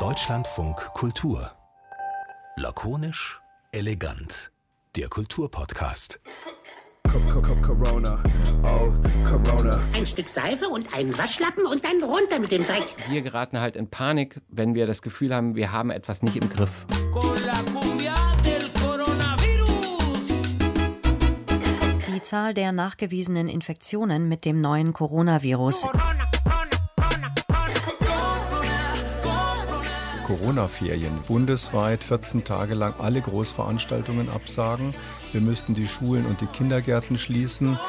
[0.00, 1.52] Deutschlandfunk Kultur.
[2.56, 4.50] Lakonisch, elegant.
[4.96, 6.20] Der Kulturpodcast.
[7.62, 8.20] Corona,
[8.64, 8.92] oh
[9.24, 9.78] Corona.
[9.92, 12.96] Ein Stück Seife und einen Waschlappen und dann runter mit dem Dreck.
[13.10, 16.48] Wir geraten halt in Panik, wenn wir das Gefühl haben, wir haben etwas nicht im
[16.48, 16.86] Griff.
[22.08, 25.86] Die Zahl der nachgewiesenen Infektionen mit dem neuen Coronavirus.
[30.24, 31.12] Corona-Ferien.
[31.28, 34.94] Bundesweit 14 Tage lang alle Großveranstaltungen absagen.
[35.32, 37.78] Wir müssten die Schulen und die Kindergärten schließen.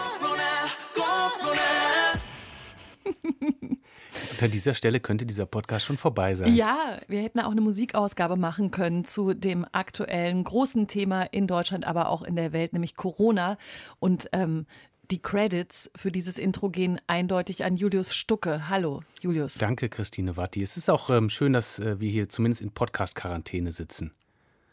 [4.32, 6.54] Unter dieser Stelle könnte dieser Podcast schon vorbei sein.
[6.54, 11.88] Ja, wir hätten auch eine Musikausgabe machen können zu dem aktuellen großen Thema in Deutschland,
[11.88, 13.58] aber auch in der Welt, nämlich Corona.
[14.00, 14.66] Und ähm,
[15.12, 18.70] die Credits für dieses Intro gehen eindeutig an Julius Stucke.
[18.70, 19.56] Hallo, Julius.
[19.56, 20.62] Danke, Christine Watti.
[20.62, 24.14] Es ist auch ähm, schön, dass äh, wir hier zumindest in Podcast-Quarantäne sitzen.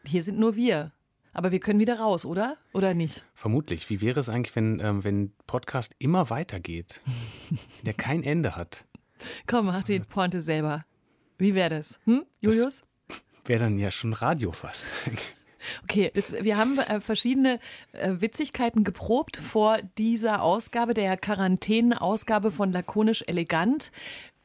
[0.04, 0.92] Hier sind nur wir.
[1.34, 2.58] Aber wir können wieder raus, oder?
[2.74, 3.24] Oder nicht?
[3.34, 3.88] Vermutlich.
[3.88, 7.00] Wie wäre es eigentlich, wenn, ähm, wenn Podcast immer weitergeht,
[7.82, 8.86] der kein Ende hat?
[9.46, 10.84] Komm, mach die Pointe selber.
[11.38, 11.98] Wie wäre das?
[12.04, 12.82] Hm, Julius?
[13.44, 14.86] Wäre dann ja schon Radio fast.
[15.84, 17.58] Okay, das, wir haben äh, verschiedene
[17.92, 23.92] äh, Witzigkeiten geprobt vor dieser Ausgabe, der Quarantänenausgabe von Lakonisch Elegant.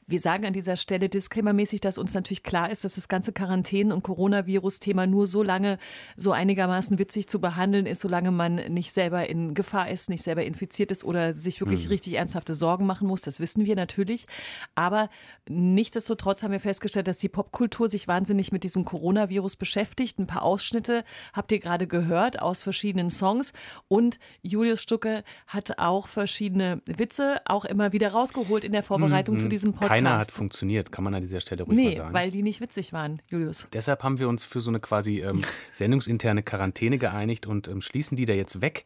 [0.10, 3.92] Wir sagen an dieser Stelle disclaimermäßig, dass uns natürlich klar ist, dass das ganze Quarantänen-
[3.92, 5.78] und Coronavirus-Thema nur so lange
[6.16, 10.46] so einigermaßen witzig zu behandeln ist, solange man nicht selber in Gefahr ist, nicht selber
[10.46, 11.90] infiziert ist oder sich wirklich Mhm.
[11.90, 13.20] richtig ernsthafte Sorgen machen muss.
[13.20, 14.28] Das wissen wir natürlich.
[14.76, 15.10] Aber
[15.50, 20.20] nichtsdestotrotz haben wir festgestellt, dass die Popkultur sich wahnsinnig mit diesem Coronavirus beschäftigt.
[20.20, 23.52] Ein paar Ausschnitte habt ihr gerade gehört aus verschiedenen Songs.
[23.90, 29.50] Und Julius Stucke hat auch verschiedene Witze auch immer wieder rausgeholt in der Vorbereitung zu
[29.50, 29.97] diesem Podcast.
[30.06, 32.14] Keiner hat funktioniert, kann man an dieser Stelle ruhig mal Nee, sagen.
[32.14, 33.68] weil die nicht witzig waren, Julius.
[33.74, 38.16] Deshalb haben wir uns für so eine quasi ähm, sendungsinterne Quarantäne geeinigt und ähm, schließen
[38.18, 38.86] die da jetzt weg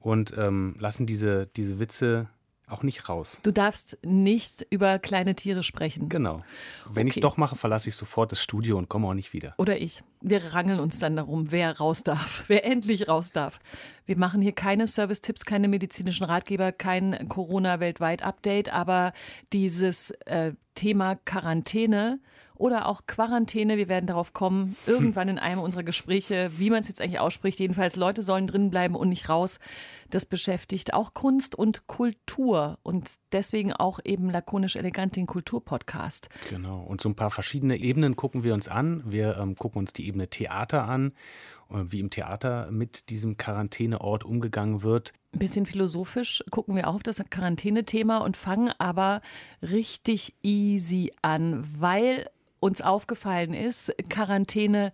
[0.00, 2.28] und ähm, lassen diese, diese Witze
[2.72, 3.38] auch nicht raus.
[3.42, 6.08] Du darfst nicht über kleine Tiere sprechen.
[6.08, 6.42] Genau.
[6.90, 7.20] Wenn ich Okay.
[7.20, 9.54] es doch mache, verlasse ich sofort das Studio und komme auch nicht wieder.
[9.58, 10.02] Oder ich.
[10.20, 13.60] Wir rangeln uns dann darum, wer raus darf, wer endlich raus darf.
[14.06, 19.12] Wir machen hier keine Service-Tipps, keine medizinischen Ratgeber, kein Corona-weltweit-Update, aber
[19.52, 22.18] dieses äh, Thema Quarantäne
[22.62, 26.86] oder auch Quarantäne, wir werden darauf kommen, irgendwann in einem unserer Gespräche, wie man es
[26.86, 27.58] jetzt eigentlich ausspricht.
[27.58, 29.58] Jedenfalls, Leute sollen drin bleiben und nicht raus.
[30.10, 36.28] Das beschäftigt auch Kunst und Kultur und deswegen auch eben lakonisch elegant den Kulturpodcast.
[36.50, 36.82] Genau.
[36.82, 39.02] Und so ein paar verschiedene Ebenen gucken wir uns an.
[39.06, 41.14] Wir ähm, gucken uns die Ebene Theater an,
[41.68, 45.12] äh, wie im Theater mit diesem Quarantäneort umgegangen wird.
[45.34, 49.20] Ein bisschen philosophisch gucken wir auch auf das Quarantänethema und fangen aber
[49.62, 52.28] richtig easy an, weil
[52.62, 54.92] uns aufgefallen ist, Quarantäne.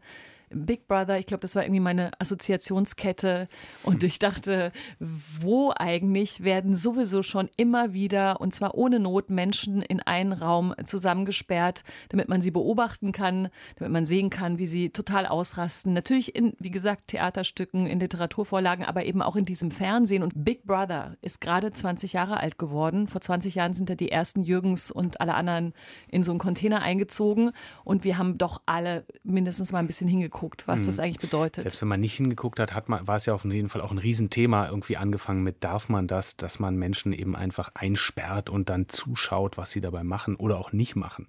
[0.51, 3.49] Big Brother, ich glaube, das war irgendwie meine Assoziationskette.
[3.83, 9.83] Und ich dachte, wo eigentlich werden sowieso schon immer wieder, und zwar ohne Not, Menschen
[9.83, 14.91] in einen Raum zusammengesperrt, damit man sie beobachten kann, damit man sehen kann, wie sie
[14.91, 15.93] total ausrasten.
[15.93, 20.23] Natürlich in, wie gesagt, Theaterstücken, in Literaturvorlagen, aber eben auch in diesem Fernsehen.
[20.23, 23.09] Und Big Brother ist gerade 20 Jahre alt geworden.
[23.09, 25.75] Vor 20 Jahren sind da die ersten Jürgens und alle anderen
[26.09, 27.53] in so einen Container eingezogen.
[27.85, 31.62] Und wir haben doch alle mindestens mal ein bisschen hingeguckt, was das eigentlich bedeutet.
[31.62, 33.91] Selbst wenn man nicht hingeguckt hat, hat man, war es ja auf jeden Fall auch
[33.91, 34.69] ein Riesenthema.
[34.69, 39.56] Irgendwie angefangen mit, darf man das, dass man Menschen eben einfach einsperrt und dann zuschaut,
[39.56, 41.26] was sie dabei machen oder auch nicht machen.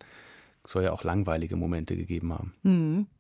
[0.63, 2.53] Es soll ja auch langweilige Momente gegeben haben.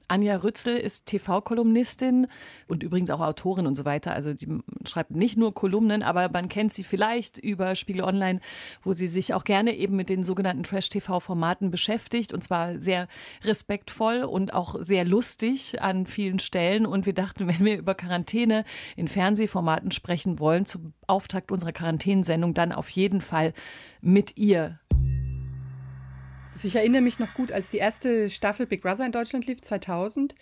[0.09, 2.27] Anja Rützel ist TV-Kolumnistin
[2.67, 4.11] und übrigens auch Autorin und so weiter.
[4.13, 4.47] Also die
[4.85, 8.41] schreibt nicht nur Kolumnen, aber man kennt sie vielleicht über Spiegel Online,
[8.83, 13.07] wo sie sich auch gerne eben mit den sogenannten Trash-TV-Formaten beschäftigt und zwar sehr
[13.43, 16.85] respektvoll und auch sehr lustig an vielen Stellen.
[16.85, 18.65] Und wir dachten, wenn wir über Quarantäne
[18.95, 23.53] in Fernsehformaten sprechen wollen, zum Auftakt unserer Quarantänensendung, dann auf jeden Fall
[24.01, 24.79] mit ihr.
[26.59, 29.61] Also ich erinnere mich noch gut, als die erste Staffel Big Brother in Deutschland lief,
[29.61, 30.35] 2000,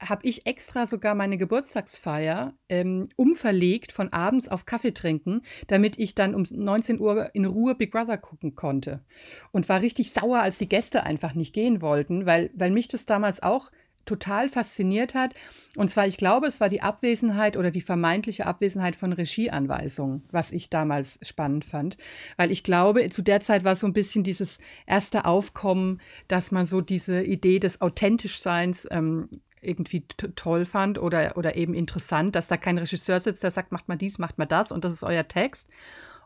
[0.00, 6.16] habe ich extra sogar meine Geburtstagsfeier ähm, umverlegt von abends auf Kaffee trinken, damit ich
[6.16, 9.04] dann um 19 Uhr in Ruhe Big Brother gucken konnte.
[9.52, 13.06] Und war richtig sauer, als die Gäste einfach nicht gehen wollten, weil, weil mich das
[13.06, 13.70] damals auch
[14.04, 15.34] total fasziniert hat.
[15.76, 20.50] Und zwar, ich glaube, es war die Abwesenheit oder die vermeintliche Abwesenheit von Regieanweisungen, was
[20.50, 21.96] ich damals spannend fand.
[22.36, 26.66] Weil ich glaube, zu der Zeit war so ein bisschen dieses erste Aufkommen, dass man
[26.66, 29.28] so diese Idee des Authentischseins ähm,
[29.62, 30.06] irgendwie
[30.36, 33.96] toll fand oder, oder eben interessant, dass da kein Regisseur sitzt, der sagt, macht mal
[33.96, 35.68] dies, macht mal das und das ist euer Text.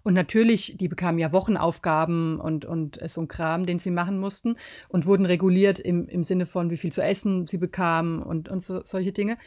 [0.05, 4.57] Und natürlich, die bekamen ja Wochenaufgaben und, und so ein Kram, den sie machen mussten
[4.89, 8.63] und wurden reguliert im, im Sinne von, wie viel zu essen sie bekamen und, und
[8.63, 9.39] so, solche Dinge.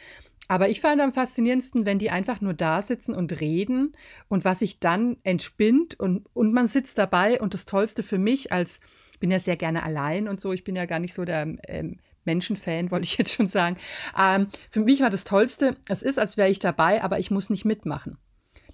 [0.48, 3.92] Aber ich fand am faszinierendsten, wenn die einfach nur da sitzen und reden
[4.28, 7.40] und was sich dann entspinnt und, und man sitzt dabei.
[7.40, 8.80] Und das Tollste für mich als,
[9.12, 11.54] ich bin ja sehr gerne allein und so, ich bin ja gar nicht so der
[11.68, 13.76] ähm, Menschenfan, wollte ich jetzt schon sagen.
[14.18, 17.48] Ähm, für mich war das Tollste, es ist, als wäre ich dabei, aber ich muss
[17.48, 18.18] nicht mitmachen.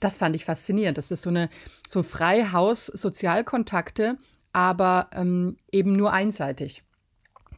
[0.00, 0.99] Das fand ich faszinierend.
[0.99, 1.49] Das ist so eine
[1.87, 4.19] so Freihaus-Sozialkontakte,
[4.52, 6.82] aber ähm, eben nur einseitig.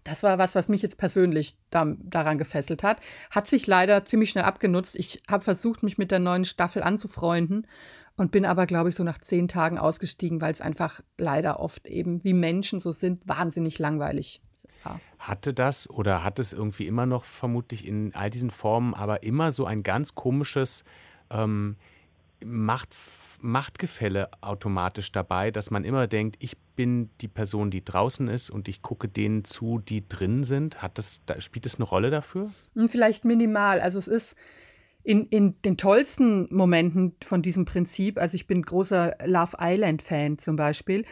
[0.05, 3.01] Das war was, was mich jetzt persönlich da, daran gefesselt hat.
[3.31, 4.95] Hat sich leider ziemlich schnell abgenutzt.
[4.97, 7.67] Ich habe versucht, mich mit der neuen Staffel anzufreunden
[8.17, 11.89] und bin aber, glaube ich, so nach zehn Tagen ausgestiegen, weil es einfach leider oft
[11.89, 14.41] eben, wie Menschen so sind, wahnsinnig langweilig
[14.85, 15.01] war.
[15.19, 19.51] Hatte das oder hat es irgendwie immer noch vermutlich in all diesen Formen, aber immer
[19.51, 20.85] so ein ganz komisches
[21.31, 21.77] ähm,
[22.45, 22.95] Macht,
[23.41, 28.69] Machtgefälle automatisch dabei, dass man immer denkt, ich bin die Person, die draußen ist und
[28.69, 30.83] ich gucke denen zu, die drin sind.
[30.83, 32.51] Hat das, spielt das eine Rolle dafür?
[32.75, 33.81] Hm, vielleicht minimal.
[33.81, 34.37] Also es ist
[35.03, 40.57] in, in den tollsten Momenten von diesem Prinzip, also ich bin großer Love Island-Fan zum
[40.57, 41.05] Beispiel,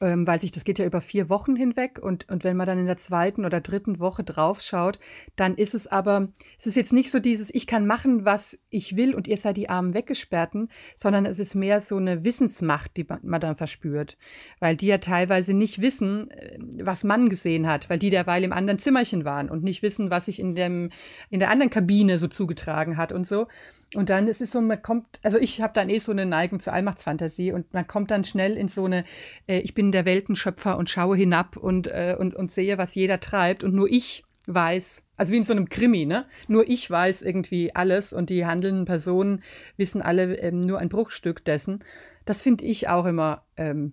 [0.00, 2.78] ähm, weil sich das geht ja über vier Wochen hinweg und, und wenn man dann
[2.78, 4.98] in der zweiten oder dritten Woche draufschaut,
[5.36, 6.28] dann ist es aber,
[6.58, 9.56] es ist jetzt nicht so dieses, ich kann machen, was ich will und ihr seid
[9.56, 14.16] die Armen weggesperrten, sondern es ist mehr so eine Wissensmacht, die man dann verspürt,
[14.60, 18.52] weil die ja teilweise nicht wissen, äh, was man gesehen hat, weil die derweil im
[18.52, 20.90] anderen Zimmerchen waren und nicht wissen, was sich in, dem,
[21.30, 23.48] in der anderen Kabine so zugetragen hat und so.
[23.94, 26.60] Und dann ist es so, man kommt, also ich habe dann eh so eine Neigung
[26.60, 29.04] zur Allmachtsfantasie und man kommt dann schnell in so eine,
[29.46, 33.20] äh, ich bin der Weltenschöpfer und schaue hinab und, äh, und, und sehe, was jeder
[33.20, 36.26] treibt und nur ich weiß, also wie in so einem Krimi, ne?
[36.48, 39.42] Nur ich weiß irgendwie alles und die handelnden Personen
[39.76, 41.84] wissen alle ähm, nur ein Bruchstück dessen.
[42.24, 43.92] Das finde ich auch immer, ähm,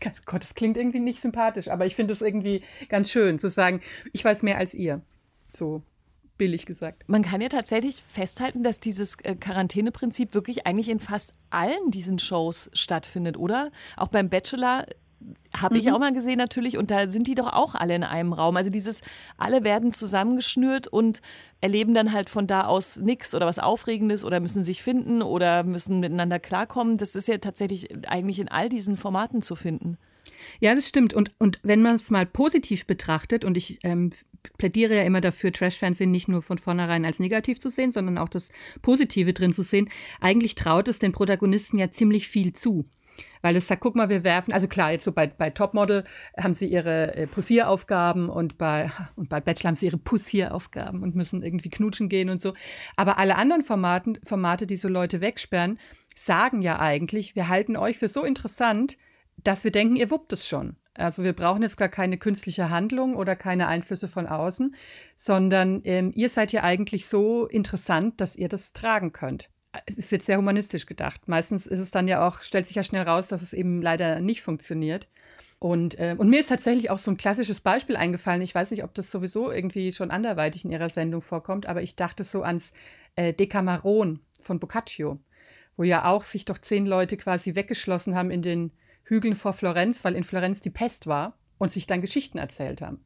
[0.26, 3.80] Gott, das klingt irgendwie nicht sympathisch, aber ich finde es irgendwie ganz schön zu sagen,
[4.12, 5.00] ich weiß mehr als ihr.
[5.52, 5.82] So
[6.42, 7.04] billig gesagt.
[7.06, 12.18] Man kann ja tatsächlich festhalten, dass dieses äh, Quarantäneprinzip wirklich eigentlich in fast allen diesen
[12.18, 13.70] Shows stattfindet, oder?
[13.96, 14.86] Auch beim Bachelor
[15.56, 15.94] habe ich mhm.
[15.94, 18.56] auch mal gesehen natürlich und da sind die doch auch alle in einem Raum.
[18.56, 19.02] Also dieses,
[19.38, 21.20] alle werden zusammengeschnürt und
[21.60, 25.62] erleben dann halt von da aus nichts oder was Aufregendes oder müssen sich finden oder
[25.62, 26.96] müssen miteinander klarkommen.
[26.96, 29.96] Das ist ja tatsächlich eigentlich in all diesen Formaten zu finden.
[30.60, 31.14] Ja, das stimmt.
[31.14, 34.10] Und, und wenn man es mal positiv betrachtet, und ich ähm,
[34.58, 38.28] plädiere ja immer dafür, Trash-Fernsehen nicht nur von vornherein als negativ zu sehen, sondern auch
[38.28, 38.50] das
[38.80, 39.88] Positive drin zu sehen,
[40.20, 42.84] eigentlich traut es den Protagonisten ja ziemlich viel zu.
[43.42, 46.04] Weil es sagt, guck mal, wir werfen, also klar, jetzt so bei, bei Topmodel
[46.38, 51.14] haben sie ihre äh, Posieraufgaben und bei, und bei Bachelor haben sie ihre Pussieraufgaben und
[51.14, 52.54] müssen irgendwie knutschen gehen und so.
[52.96, 55.78] Aber alle anderen Formaten, Formate, die so Leute wegsperren,
[56.14, 58.96] sagen ja eigentlich, wir halten euch für so interessant,
[59.44, 60.76] dass wir denken, ihr wuppt es schon.
[60.94, 64.74] Also wir brauchen jetzt gar keine künstliche Handlung oder keine Einflüsse von außen,
[65.16, 69.48] sondern ähm, ihr seid ja eigentlich so interessant, dass ihr das tragen könnt.
[69.86, 71.28] Es ist jetzt sehr humanistisch gedacht.
[71.28, 74.20] Meistens ist es dann ja auch, stellt sich ja schnell raus, dass es eben leider
[74.20, 75.08] nicht funktioniert.
[75.58, 78.42] Und, äh, und mir ist tatsächlich auch so ein klassisches Beispiel eingefallen.
[78.42, 81.96] Ich weiß nicht, ob das sowieso irgendwie schon anderweitig in ihrer Sendung vorkommt, aber ich
[81.96, 82.74] dachte so ans
[83.16, 85.14] äh, Decameron von Boccaccio,
[85.76, 88.72] wo ja auch sich doch zehn Leute quasi weggeschlossen haben in den
[89.12, 93.04] Hügeln vor Florenz, weil in Florenz die Pest war und sich dann Geschichten erzählt haben.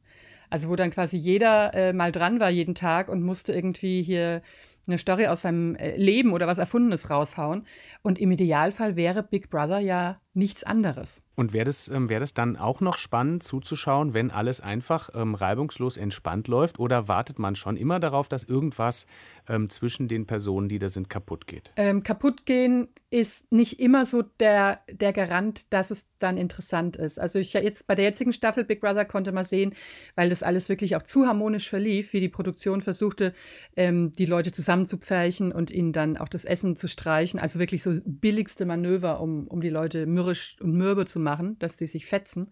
[0.49, 4.41] Also wo dann quasi jeder äh, mal dran war jeden Tag und musste irgendwie hier
[4.87, 7.65] eine Story aus seinem äh, Leben oder was Erfundenes raushauen.
[8.01, 11.21] Und im Idealfall wäre Big Brother ja nichts anderes.
[11.35, 15.35] Und wäre das, ähm, wär das dann auch noch spannend zuzuschauen, wenn alles einfach ähm,
[15.35, 16.79] reibungslos entspannt läuft?
[16.79, 19.07] Oder wartet man schon immer darauf, dass irgendwas
[19.47, 21.71] ähm, zwischen den Personen, die da sind, kaputt geht?
[21.75, 27.19] Ähm, kaputt gehen ist nicht immer so der, der Garant, dass es dann interessant ist.
[27.19, 29.73] Also ich jetzt bei der jetzigen Staffel Big Brother konnte man sehen,
[30.15, 33.33] weil das alles wirklich auch zu harmonisch verlief, wie die Produktion versuchte,
[33.75, 34.51] ähm, die Leute
[34.85, 37.39] zusammenzupferchen und ihnen dann auch das Essen zu streichen.
[37.39, 41.77] Also wirklich so billigste Manöver, um, um die Leute mürrisch und mürbe zu machen, dass
[41.77, 42.49] die sich fetzen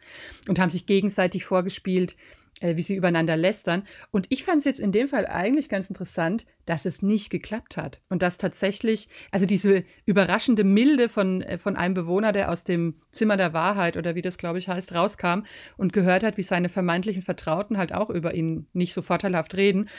[0.48, 2.16] und haben sich gegenseitig vorgespielt,
[2.62, 3.84] äh, wie sie übereinander lästern.
[4.12, 7.78] Und ich fand es jetzt in dem Fall eigentlich ganz interessant, dass es nicht geklappt
[7.78, 8.02] hat.
[8.10, 12.96] Und dass tatsächlich, also diese überraschende Milde von, äh, von einem Bewohner, der aus dem
[13.12, 15.42] Zimmer der Wahrheit oder wie das, glaube ich, heißt, rauskam
[15.78, 19.90] und gehört hat, wie seine vermeintlichen Vertrauten halt auch über ihn nicht so vorteilhaft reden.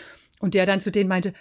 [0.40, 1.32] Und der dann zu denen meinte,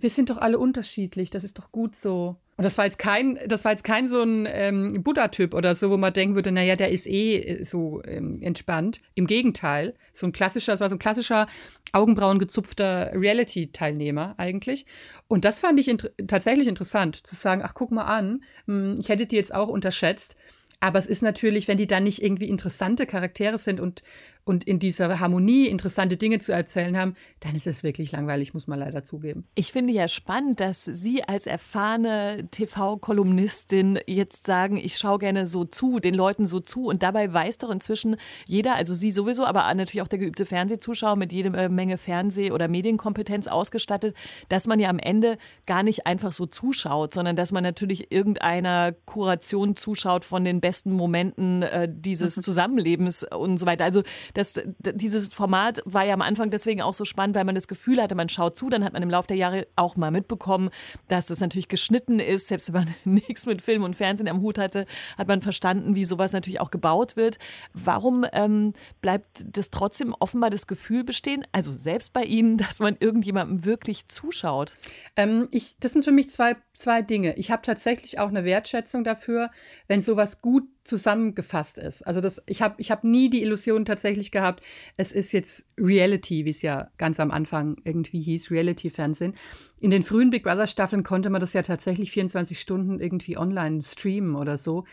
[0.00, 2.36] wir sind doch alle unterschiedlich, das ist doch gut so.
[2.56, 5.90] Und das war jetzt kein, das war jetzt kein so ein ähm, Buddha-Typ oder so,
[5.90, 9.00] wo man denken würde, naja, der ist eh äh, so ähm, entspannt.
[9.14, 11.48] Im Gegenteil, so ein klassischer, das war so ein klassischer
[11.92, 14.86] augenbrauengezupfter Reality-Teilnehmer eigentlich.
[15.26, 19.08] Und das fand ich inter tatsächlich interessant, zu sagen, ach, guck mal an, hm, ich
[19.08, 20.36] hätte die jetzt auch unterschätzt.
[20.80, 24.02] Aber es ist natürlich, wenn die dann nicht irgendwie interessante Charaktere sind und
[24.44, 28.66] und in dieser Harmonie interessante Dinge zu erzählen haben, dann ist es wirklich langweilig, muss
[28.66, 29.44] man leider zugeben.
[29.54, 35.64] Ich finde ja spannend, dass Sie als erfahrene TV-Kolumnistin jetzt sagen, ich schaue gerne so
[35.64, 36.86] zu, den Leuten so zu.
[36.86, 41.16] Und dabei weiß doch inzwischen jeder, also Sie sowieso, aber natürlich auch der geübte Fernsehzuschauer
[41.16, 44.14] mit jeder Menge Fernseh- oder Medienkompetenz ausgestattet,
[44.48, 48.92] dass man ja am Ende gar nicht einfach so zuschaut, sondern dass man natürlich irgendeiner
[49.06, 53.84] Kuration zuschaut von den besten Momenten äh, dieses Zusammenlebens und so weiter.
[53.84, 54.02] Also
[54.34, 58.02] das, dieses Format war ja am Anfang deswegen auch so spannend, weil man das Gefühl
[58.02, 58.68] hatte, man schaut zu.
[58.68, 60.70] Dann hat man im Laufe der Jahre auch mal mitbekommen,
[61.08, 62.48] dass es natürlich geschnitten ist.
[62.48, 64.86] Selbst wenn man nichts mit Film und Fernsehen am Hut hatte,
[65.16, 67.38] hat man verstanden, wie sowas natürlich auch gebaut wird.
[67.72, 72.96] Warum ähm, bleibt das trotzdem offenbar das Gefühl bestehen, also selbst bei Ihnen, dass man
[72.98, 74.74] irgendjemandem wirklich zuschaut?
[75.16, 77.36] Ähm, ich, das sind für mich zwei zwei Dinge.
[77.36, 79.50] Ich habe tatsächlich auch eine Wertschätzung dafür,
[79.88, 82.02] wenn sowas gut zusammengefasst ist.
[82.02, 84.62] Also das, ich habe ich hab nie die Illusion tatsächlich gehabt,
[84.96, 89.34] es ist jetzt Reality, wie es ja ganz am Anfang irgendwie hieß, Reality-Fernsehen.
[89.80, 94.34] In den frühen Big Brother-Staffeln konnte man das ja tatsächlich 24 Stunden irgendwie online streamen
[94.34, 94.84] oder so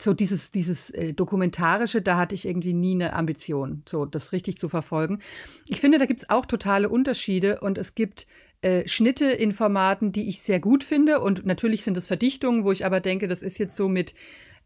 [0.00, 4.58] so dieses, dieses äh, Dokumentarische, da hatte ich irgendwie nie eine Ambition, so das richtig
[4.58, 5.20] zu verfolgen.
[5.68, 8.26] Ich finde, da gibt es auch totale Unterschiede und es gibt
[8.64, 11.20] äh, Schnitte in Formaten, die ich sehr gut finde.
[11.20, 14.14] Und natürlich sind es Verdichtungen, wo ich aber denke, das ist jetzt so mit,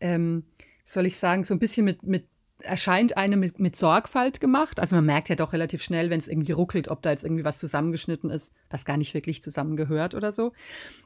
[0.01, 0.45] ähm,
[0.85, 2.29] soll ich sagen, so ein bisschen mit, mit
[2.61, 4.79] erscheint einem mit, mit, Sorgfalt gemacht.
[4.79, 7.45] Also man merkt ja doch relativ schnell, wenn es irgendwie ruckelt, ob da jetzt irgendwie
[7.45, 10.53] was zusammengeschnitten ist, was gar nicht wirklich zusammengehört oder so.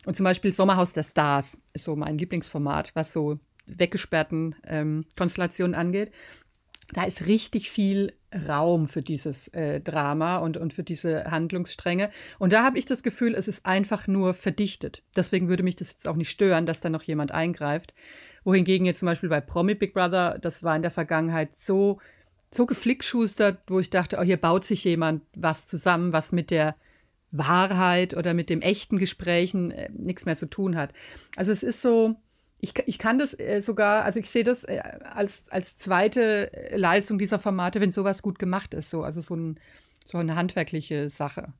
[0.04, 5.74] Und zum Beispiel Sommerhaus der Stars ist so mein Lieblingsformat, was so weggesperrten ähm, Konstellationen
[5.74, 6.12] angeht
[6.92, 8.12] da ist richtig viel
[8.48, 12.10] Raum für dieses äh, Drama und, und für diese Handlungsstränge.
[12.38, 15.02] Und da habe ich das Gefühl, es ist einfach nur verdichtet.
[15.16, 17.94] Deswegen würde mich das jetzt auch nicht stören, dass da noch jemand eingreift.
[18.44, 21.98] Wohingegen jetzt zum Beispiel bei Promi Big Brother, das war in der Vergangenheit so,
[22.50, 26.74] so geflickschustert, wo ich dachte, oh, hier baut sich jemand was zusammen, was mit der
[27.30, 30.92] Wahrheit oder mit dem echten Gesprächen äh, nichts mehr zu tun hat.
[31.36, 32.16] Also es ist so,
[32.62, 36.76] ich, ich kann das äh, sogar, also ich sehe das äh, als, als zweite äh,
[36.76, 39.60] Leistung dieser Formate, wenn sowas gut gemacht ist, so, also so, ein,
[40.06, 41.52] so eine handwerkliche Sache.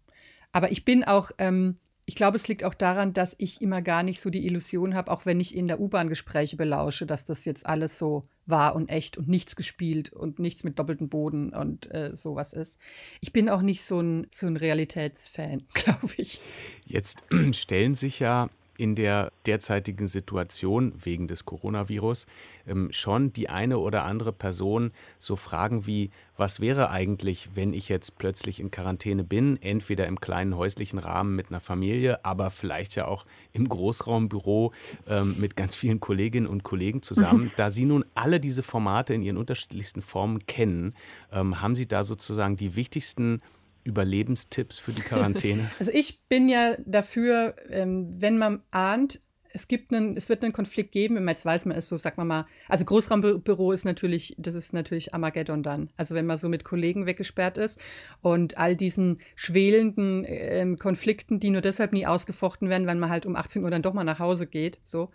[0.53, 4.05] Aber ich bin auch, ähm, ich glaube, es liegt auch daran, dass ich immer gar
[4.05, 7.45] nicht so die Illusion habe, auch wenn ich in der U-Bahn Gespräche belausche, dass das
[7.45, 11.93] jetzt alles so wahr und echt und nichts gespielt und nichts mit doppeltem Boden und
[11.93, 12.79] äh, sowas ist.
[13.21, 16.41] Ich bin auch nicht so ein, so ein Realitätsfan, glaube ich.
[16.87, 22.27] Jetzt stellen sich ja in der derzeitigen Situation wegen des Coronavirus
[22.67, 27.89] ähm, schon die eine oder andere Person so Fragen wie, was wäre eigentlich, wenn ich
[27.89, 32.95] jetzt plötzlich in Quarantäne bin, entweder im kleinen häuslichen Rahmen mit einer Familie, aber vielleicht
[32.95, 34.73] ja auch im Großraumbüro
[35.07, 37.45] ähm, mit ganz vielen Kolleginnen und Kollegen zusammen.
[37.45, 37.51] Mhm.
[37.57, 40.95] Da Sie nun alle diese Formate in ihren unterschiedlichsten Formen kennen,
[41.31, 43.41] ähm, haben Sie da sozusagen die wichtigsten
[43.85, 45.71] Überlebenstipps für die Quarantäne?
[45.79, 49.21] Also ich bin ja dafür, ähm, wenn man ahnt,
[49.55, 52.25] es gibt einen, es wird einen Konflikt geben, jetzt weiß man es so, sag mal
[52.25, 55.91] mal, also Großraumbüro ist natürlich, das ist natürlich Armageddon dann.
[55.97, 57.81] Also wenn man so mit Kollegen weggesperrt ist
[58.23, 63.27] und all diesen schwelenden äh, Konflikten, die nur deshalb nie ausgefochten werden, wenn man halt
[63.27, 65.09] um 18 Uhr dann doch mal nach Hause geht, so.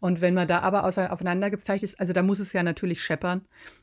[0.00, 3.42] Und wenn man da aber aufeinander gepfeicht ist, also da muss es ja natürlich scheppern.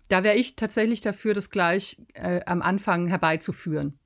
[0.09, 3.97] Da wäre ich tatsächlich dafür, das gleich äh, am Anfang herbeizuführen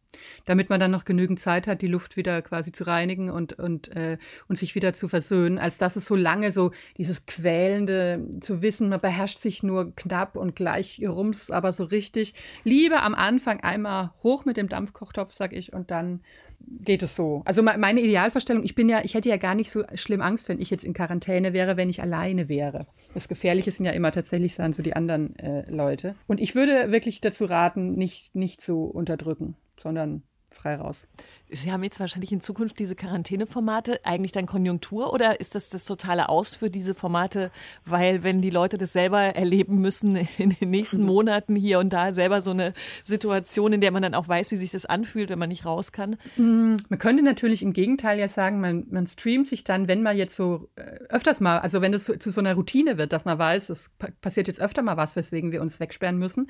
[0.46, 3.96] damit man dann noch genügend Zeit hat, die Luft wieder quasi zu reinigen und, und,
[3.96, 4.18] äh,
[4.48, 8.90] und sich wieder zu versöhnen, als dass es so lange so dieses quälende zu wissen,
[8.90, 12.34] man beherrscht sich nur knapp und gleich rums, aber so richtig.
[12.64, 16.22] Lieber am Anfang einmal hoch mit dem Dampfkochtopf, sag ich, und dann
[16.60, 17.42] geht es so.
[17.46, 20.60] Also meine Idealvorstellung, ich bin ja, ich hätte ja gar nicht so schlimm Angst, wenn
[20.60, 22.86] ich jetzt in Quarantäne wäre, wenn ich alleine wäre.
[23.14, 26.16] Das Gefährliche sind ja immer tatsächlich sein so die anderen äh, Leute.
[26.28, 30.24] Und ich würde wirklich dazu raten, nicht, nicht zu unterdrücken sondern
[30.66, 31.06] frei raus.
[31.52, 35.86] Sie haben jetzt wahrscheinlich in Zukunft diese Quarantäneformate eigentlich dann Konjunktur oder ist das das
[35.86, 37.52] totale Aus für diese Formate,
[37.86, 41.04] weil wenn die Leute das selber erleben müssen in den nächsten.
[41.06, 44.56] Monaten hier und da selber so eine Situation, in der man dann auch weiß, wie
[44.56, 46.18] sich das anfühlt, wenn man nicht raus kann?
[46.36, 46.78] Mhm.
[46.90, 50.36] Man könnte natürlich im Gegenteil ja sagen, man, man streamt sich dann, wenn man jetzt
[50.36, 53.38] so äh, öfters mal, also wenn es so, zu so einer Routine wird, dass man
[53.38, 53.92] weiß, es
[54.22, 56.50] passiert jetzt öfter mal was, weswegen wir uns wegsperren müssen,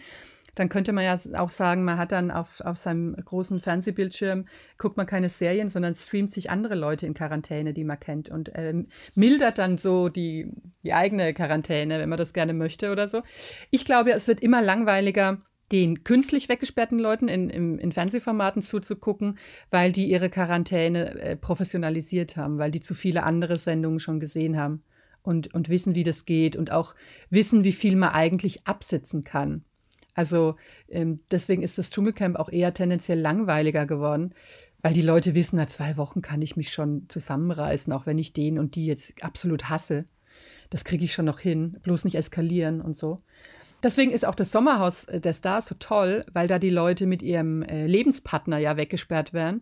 [0.56, 4.46] dann könnte man ja auch sagen, man hat dann auf, auf seinem großen Fernsehbildschirm,
[4.78, 8.52] guckt man keine Serien, sondern streamt sich andere Leute in Quarantäne, die man kennt und
[8.56, 10.52] ähm, mildert dann so die,
[10.84, 13.22] die eigene Quarantäne, wenn man das gerne möchte oder so.
[13.70, 19.40] Ich glaube, es wird immer langweiliger, den künstlich weggesperrten Leuten in, in, in, Fernsehformaten zuzugucken,
[19.72, 24.58] weil die ihre Quarantäne äh, professionalisiert haben, weil die zu viele andere Sendungen schon gesehen
[24.58, 24.84] haben
[25.24, 26.96] und, und wissen, wie das geht und auch
[27.30, 29.66] wissen, wie viel man eigentlich absitzen kann.
[30.16, 30.56] Also
[30.90, 34.34] ähm, deswegen ist das Dschungelcamp auch eher tendenziell langweiliger geworden,
[34.82, 38.34] weil die Leute wissen, nach zwei Wochen kann ich mich schon zusammenreißen, auch wenn ich
[38.34, 40.06] den und die jetzt absolut hasse.
[40.70, 43.18] Das kriege ich schon noch hin, bloß nicht eskalieren und so.
[43.84, 47.22] Deswegen ist auch das Sommerhaus äh, der Stars so toll, weil da die Leute mit
[47.22, 49.62] ihrem äh, Lebenspartner ja weggesperrt werden.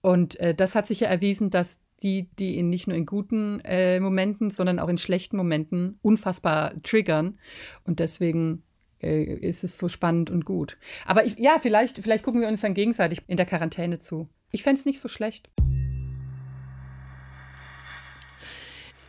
[0.00, 3.60] Und äh, das hat sich ja erwiesen, dass die, die ihn nicht nur in guten
[3.60, 7.38] äh, Momenten, sondern auch in schlechten Momenten unfassbar triggern.
[7.84, 8.62] Und deswegen
[9.02, 10.76] äh, ist es so spannend und gut.
[11.06, 14.26] Aber ich, ja, vielleicht, vielleicht gucken wir uns dann gegenseitig in der Quarantäne zu.
[14.52, 15.48] Ich fände es nicht so schlecht.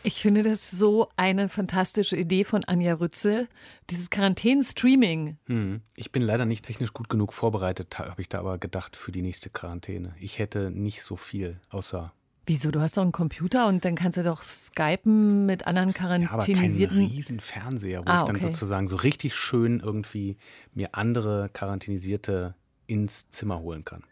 [0.04, 3.48] Ich finde das so eine fantastische Idee von Anja Rützel,
[3.92, 5.38] dieses Quarantänen-Streaming.
[5.46, 5.82] Hm.
[5.96, 9.22] Ich bin leider nicht technisch gut genug vorbereitet, habe ich da aber gedacht für die
[9.22, 10.16] nächste Quarantäne.
[10.20, 12.14] Ich hätte nicht so viel, außer
[12.46, 12.72] Wieso?
[12.72, 16.98] Du hast doch einen Computer und dann kannst du doch skypen mit anderen quarantänisierten.
[16.98, 18.46] Ja, aber keinen riesen Fernseher, wo ah, ich dann okay.
[18.46, 20.38] sozusagen so richtig schön irgendwie
[20.74, 22.56] mir andere Quarantänisierte
[22.88, 24.04] ins Zimmer holen kann.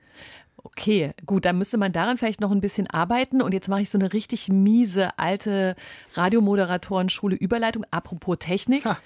[0.63, 3.41] Okay, gut, dann müsste man daran vielleicht noch ein bisschen arbeiten.
[3.41, 5.75] Und jetzt mache ich so eine richtig miese alte
[6.13, 7.85] Radiomoderatoren-Schule Überleitung.
[7.91, 8.85] Apropos Technik.
[8.85, 8.99] Ha.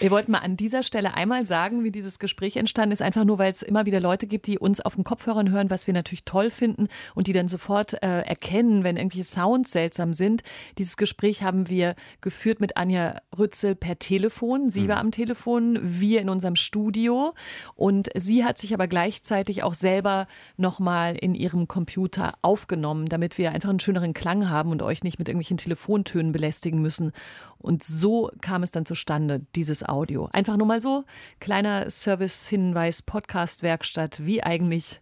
[0.00, 3.38] Wir wollten mal an dieser Stelle einmal sagen, wie dieses Gespräch entstanden ist, einfach nur,
[3.38, 6.24] weil es immer wieder Leute gibt, die uns auf den Kopfhörern hören, was wir natürlich
[6.24, 10.42] toll finden und die dann sofort äh, erkennen, wenn irgendwelche Sounds seltsam sind.
[10.76, 14.68] Dieses Gespräch haben wir geführt mit Anja Rützel per Telefon.
[14.68, 14.88] Sie mhm.
[14.88, 17.34] war am Telefon, wir in unserem Studio
[17.74, 23.52] und sie hat sich aber gleichzeitig auch selber nochmal in ihrem Computer aufgenommen, damit wir
[23.52, 27.12] einfach einen schöneren Klang haben und euch nicht mit irgendwelchen Telefontönen belästigen müssen.
[27.58, 30.28] Und so kam es dann zustande, dieses Audio.
[30.32, 31.04] Einfach nur mal so,
[31.40, 35.00] kleiner Service-Hinweis, Podcast-Werkstatt, wie eigentlich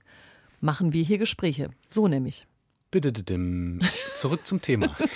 [0.61, 1.71] machen wir hier Gespräche.
[1.87, 2.47] So nämlich.
[2.90, 3.12] Bitte,
[4.14, 4.97] zurück zum Thema.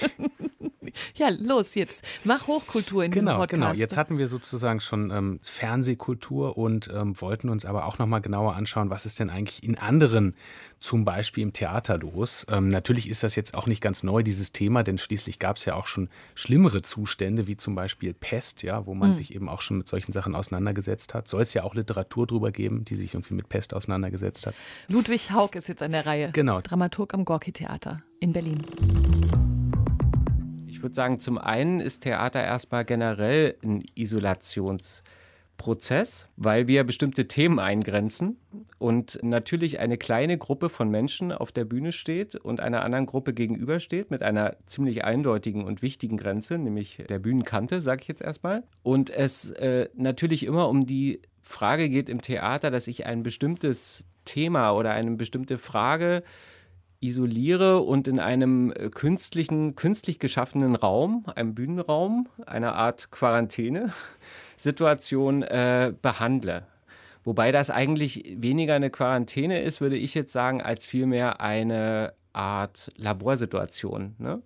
[1.15, 2.05] Ja, los jetzt.
[2.25, 3.51] Mach Hochkultur in genau, diesem Podcast.
[3.51, 8.21] Genau, jetzt hatten wir sozusagen schon ähm, Fernsehkultur und ähm, wollten uns aber auch nochmal
[8.21, 10.35] genauer anschauen, was ist denn eigentlich in anderen,
[10.81, 12.47] zum Beispiel im Theater los.
[12.49, 15.67] Ähm, natürlich ist das jetzt auch nicht ganz neu, dieses Thema, denn schließlich gab es
[15.67, 19.15] ja auch schon schlimmere Zustände, wie zum Beispiel Pest, ja, wo man mhm.
[19.15, 21.29] sich eben auch schon mit solchen Sachen auseinandergesetzt hat.
[21.29, 24.55] Soll es ja auch Literatur drüber geben, die sich irgendwie mit Pest auseinandergesetzt hat.
[24.89, 26.31] Ludwig Haug ist jetzt an der Reihe.
[26.33, 26.63] Genau.
[26.63, 27.27] Dramaturg am
[27.61, 28.63] Gorki-Theater in Berlin.
[30.67, 37.59] Ich würde sagen, zum einen ist Theater erstmal generell ein Isolationsprozess, weil wir bestimmte Themen
[37.59, 38.39] eingrenzen
[38.79, 43.35] und natürlich eine kleine Gruppe von Menschen auf der Bühne steht und einer anderen Gruppe
[43.35, 48.63] gegenübersteht mit einer ziemlich eindeutigen und wichtigen Grenze, nämlich der Bühnenkante, sage ich jetzt erstmal.
[48.83, 54.07] Und es äh, natürlich immer um die Frage geht im Theater, dass ich ein bestimmtes
[54.25, 56.23] Thema oder eine bestimmte Frage
[57.01, 65.95] isoliere und in einem äh, künstlichen, künstlich geschaffenen Raum, einem Bühnenraum, einer Art Quarantäne-Situation äh,
[66.01, 66.67] behandle.
[67.25, 72.93] Wobei das eigentlich weniger eine Quarantäne ist, würde ich jetzt sagen, als vielmehr eine Art
[72.97, 74.15] Laborsituation.
[74.19, 74.43] Ne?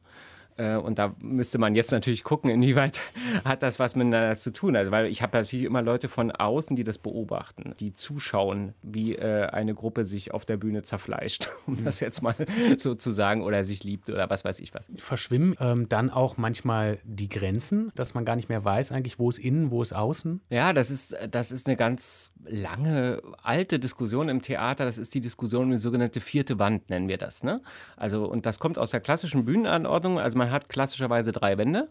[0.56, 3.00] Äh, und da müsste man jetzt natürlich gucken, inwieweit
[3.44, 4.76] hat das was miteinander zu tun.
[4.76, 9.16] Also, weil ich habe natürlich immer Leute von außen, die das beobachten, die zuschauen, wie
[9.16, 12.34] äh, eine Gruppe sich auf der Bühne zerfleischt, um das jetzt mal
[12.78, 14.86] so zu sagen, oder sich liebt oder was weiß ich was.
[14.96, 19.28] Verschwimmen ähm, dann auch manchmal die Grenzen, dass man gar nicht mehr weiß, eigentlich, wo
[19.28, 20.40] ist innen, wo ist außen?
[20.50, 24.84] Ja, das ist, das ist eine ganz lange, alte Diskussion im Theater.
[24.84, 27.42] Das ist die Diskussion um die sogenannte vierte Wand, nennen wir das.
[27.42, 27.60] Ne?
[27.96, 30.18] Also, und das kommt aus der klassischen Bühnenanordnung.
[30.18, 31.88] Also, man man hat klassischerweise drei Wände,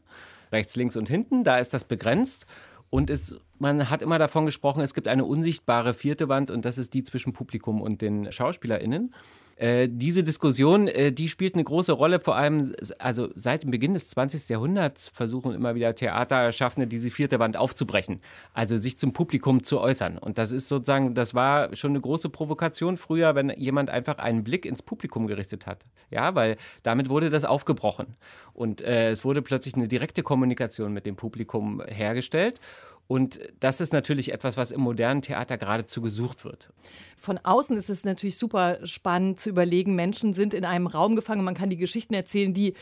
[0.52, 1.44] rechts, links und hinten.
[1.44, 2.46] Da ist das begrenzt.
[2.92, 6.78] Und es, man hat immer davon gesprochen, es gibt eine unsichtbare vierte Wand und das
[6.78, 9.16] ist die zwischen Publikum und den SchauspielerInnen.
[9.56, 13.94] Äh, diese Diskussion, äh, die spielt eine große Rolle, vor allem also seit dem Beginn
[13.94, 14.50] des 20.
[14.50, 18.20] Jahrhunderts versuchen immer wieder Theaterschaffende diese vierte Wand aufzubrechen,
[18.54, 20.18] also sich zum Publikum zu äußern.
[20.18, 24.44] Und das ist sozusagen, das war schon eine große Provokation früher, wenn jemand einfach einen
[24.44, 25.84] Blick ins Publikum gerichtet hat.
[26.10, 28.16] Ja, weil damit wurde das aufgebrochen.
[28.54, 32.60] Und äh, es wurde plötzlich eine direkte Kommunikation mit dem Publikum hergestellt.
[33.08, 36.70] Und das ist natürlich etwas, was im modernen Theater geradezu gesucht wird.
[37.18, 41.44] Von außen ist es natürlich super spannend zu überlegen, Menschen sind in einem Raum gefangen,
[41.44, 42.74] man kann die Geschichten erzählen, die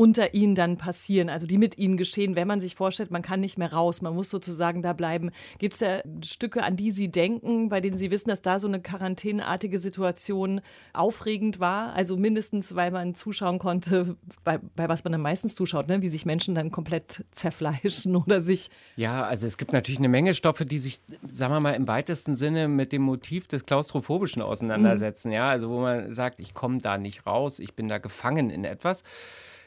[0.00, 3.40] unter ihnen dann passieren, also die mit ihnen geschehen, wenn man sich vorstellt, man kann
[3.40, 5.30] nicht mehr raus, man muss sozusagen da bleiben.
[5.58, 8.66] Gibt es da Stücke, an die Sie denken, bei denen Sie wissen, dass da so
[8.66, 10.62] eine quarantäneartige Situation
[10.94, 11.92] aufregend war?
[11.92, 16.00] Also mindestens, weil man zuschauen konnte, bei, bei was man dann meistens zuschaut, ne?
[16.00, 18.70] wie sich Menschen dann komplett zerfleischen oder sich.
[18.96, 22.34] Ja, also es gibt natürlich eine Menge Stoffe, die sich, sagen wir mal, im weitesten
[22.34, 25.28] Sinne mit dem Motiv des Klaustrophobischen auseinandersetzen.
[25.28, 25.34] Mhm.
[25.34, 28.64] Ja, also wo man sagt, ich komme da nicht raus, ich bin da gefangen in
[28.64, 29.04] etwas.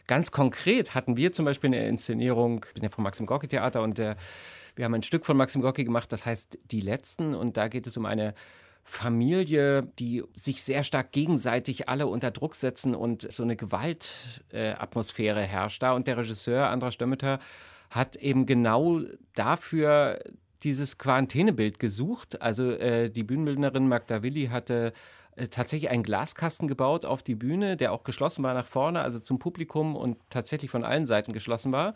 [0.07, 3.81] Ganz konkret hatten wir zum Beispiel eine Inszenierung, ich bin ja vom Maxim Gorki Theater
[3.83, 4.17] und der,
[4.75, 7.87] wir haben ein Stück von Maxim Gorki gemacht, das heißt Die Letzten und da geht
[7.87, 8.33] es um eine
[8.83, 15.47] Familie, die sich sehr stark gegenseitig alle unter Druck setzen und so eine Gewaltatmosphäre äh,
[15.47, 15.93] herrscht da.
[15.93, 17.39] Und der Regisseur Andras Stömmeter
[17.89, 18.99] hat eben genau
[19.35, 20.19] dafür
[20.63, 22.41] dieses Quarantänebild gesucht.
[22.41, 24.91] Also äh, die Bühnenbildnerin Magda Willi hatte äh,
[25.49, 29.39] tatsächlich einen Glaskasten gebaut auf die Bühne, der auch geschlossen war nach vorne, also zum
[29.39, 31.93] Publikum und tatsächlich von allen Seiten geschlossen war,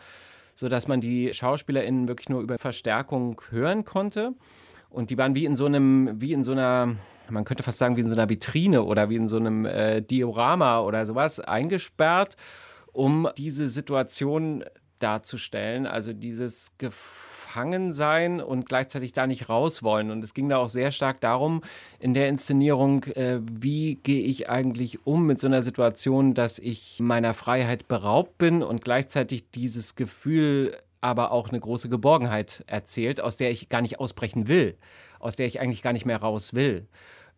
[0.56, 4.34] sodass man die SchauspielerInnen wirklich nur über Verstärkung hören konnte.
[4.90, 6.96] Und die waren wie in so einem, wie in so einer,
[7.30, 10.02] man könnte fast sagen, wie in so einer Vitrine oder wie in so einem äh,
[10.02, 12.38] Diorama oder sowas eingesperrt,
[12.94, 14.64] um diese Situation
[15.00, 15.86] darzustellen.
[15.86, 20.12] Also dieses Gefühl gefangen sein und gleichzeitig da nicht raus wollen.
[20.12, 21.64] Und es ging da auch sehr stark darum,
[22.00, 27.00] in der Inszenierung, äh, wie gehe ich eigentlich um mit so einer Situation, dass ich
[27.00, 33.38] meiner Freiheit beraubt bin und gleichzeitig dieses Gefühl aber auch eine große Geborgenheit erzählt, aus
[33.38, 34.78] der ich gar nicht ausbrechen will,
[35.20, 36.86] aus der ich eigentlich gar nicht mehr raus will.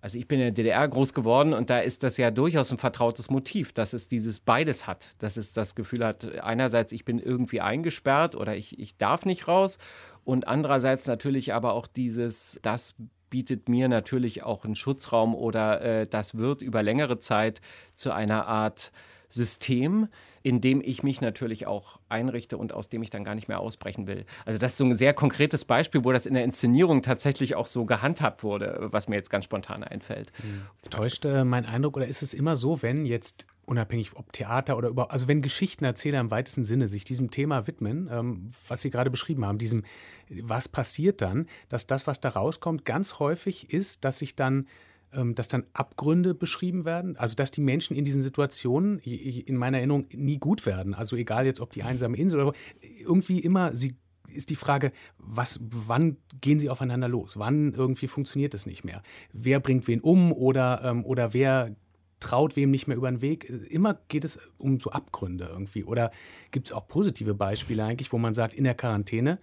[0.01, 2.77] Also ich bin in der DDR groß geworden und da ist das ja durchaus ein
[2.77, 7.19] vertrautes Motiv, dass es dieses beides hat, dass es das Gefühl hat, einerseits ich bin
[7.19, 9.77] irgendwie eingesperrt oder ich, ich darf nicht raus
[10.23, 12.95] und andererseits natürlich aber auch dieses, das
[13.29, 17.61] bietet mir natürlich auch einen Schutzraum oder äh, das wird über längere Zeit
[17.95, 18.91] zu einer Art
[19.27, 20.07] System,
[20.43, 23.59] in dem ich mich natürlich auch einrichte und aus dem ich dann gar nicht mehr
[23.59, 24.25] ausbrechen will.
[24.45, 27.67] Also das ist so ein sehr konkretes Beispiel, wo das in der Inszenierung tatsächlich auch
[27.67, 30.31] so gehandhabt wurde, was mir jetzt ganz spontan einfällt.
[30.43, 30.89] Mhm.
[30.89, 34.89] Täuscht äh, mein Eindruck oder ist es immer so, wenn jetzt unabhängig ob Theater oder
[34.89, 39.11] überhaupt, also wenn Geschichtenerzähler im weitesten Sinne sich diesem Thema widmen, ähm, was Sie gerade
[39.11, 39.83] beschrieben haben, diesem,
[40.29, 44.67] was passiert dann, dass das, was da rauskommt, ganz häufig ist, dass sich dann
[45.11, 50.05] dass dann Abgründe beschrieben werden, also dass die Menschen in diesen Situationen in meiner Erinnerung
[50.13, 50.93] nie gut werden.
[50.93, 53.95] Also egal jetzt, ob die einsame Insel oder irgendwie immer, sie
[54.31, 57.37] ist die Frage, was, wann gehen sie aufeinander los?
[57.37, 59.01] Wann irgendwie funktioniert es nicht mehr?
[59.33, 61.75] Wer bringt wen um oder, ähm, oder wer
[62.19, 63.49] traut wem nicht mehr über den Weg?
[63.49, 65.83] Immer geht es um so Abgründe irgendwie.
[65.83, 66.11] Oder
[66.51, 69.39] gibt es auch positive Beispiele eigentlich, wo man sagt, in der Quarantäne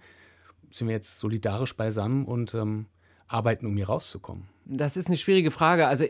[0.69, 2.85] sind wir jetzt solidarisch beisammen und ähm,
[3.27, 4.45] arbeiten, um hier rauszukommen?
[4.69, 5.87] Das ist eine schwierige Frage.
[5.87, 6.05] Also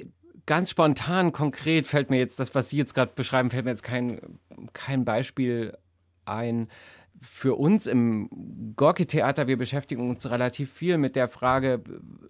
[0.45, 3.83] ganz spontan, konkret fällt mir jetzt das, was Sie jetzt gerade beschreiben, fällt mir jetzt
[3.83, 4.19] kein,
[4.73, 5.77] kein Beispiel
[6.25, 6.67] ein.
[7.19, 8.29] Für uns im
[8.75, 11.81] Gorki-Theater, wir beschäftigen uns relativ viel mit der Frage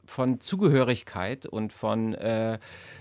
[0.05, 2.57] von Zugehörigkeit und von, äh,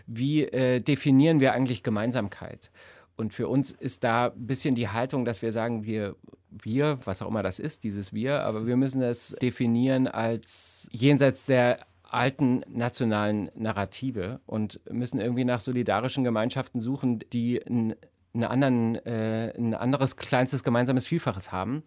[0.09, 2.73] wie äh, definieren wir eigentlich Gemeinsamkeit.
[3.17, 6.17] Und für uns ist da ein bisschen die Haltung, dass wir sagen, wir,
[6.51, 11.45] wir, was auch immer das ist, dieses Wir, aber wir müssen es definieren als jenseits
[11.45, 17.97] der alten nationalen Narrative und müssen irgendwie nach solidarischen Gemeinschaften suchen, die ein,
[18.43, 21.83] anderen, äh, ein anderes kleinstes gemeinsames Vielfaches haben.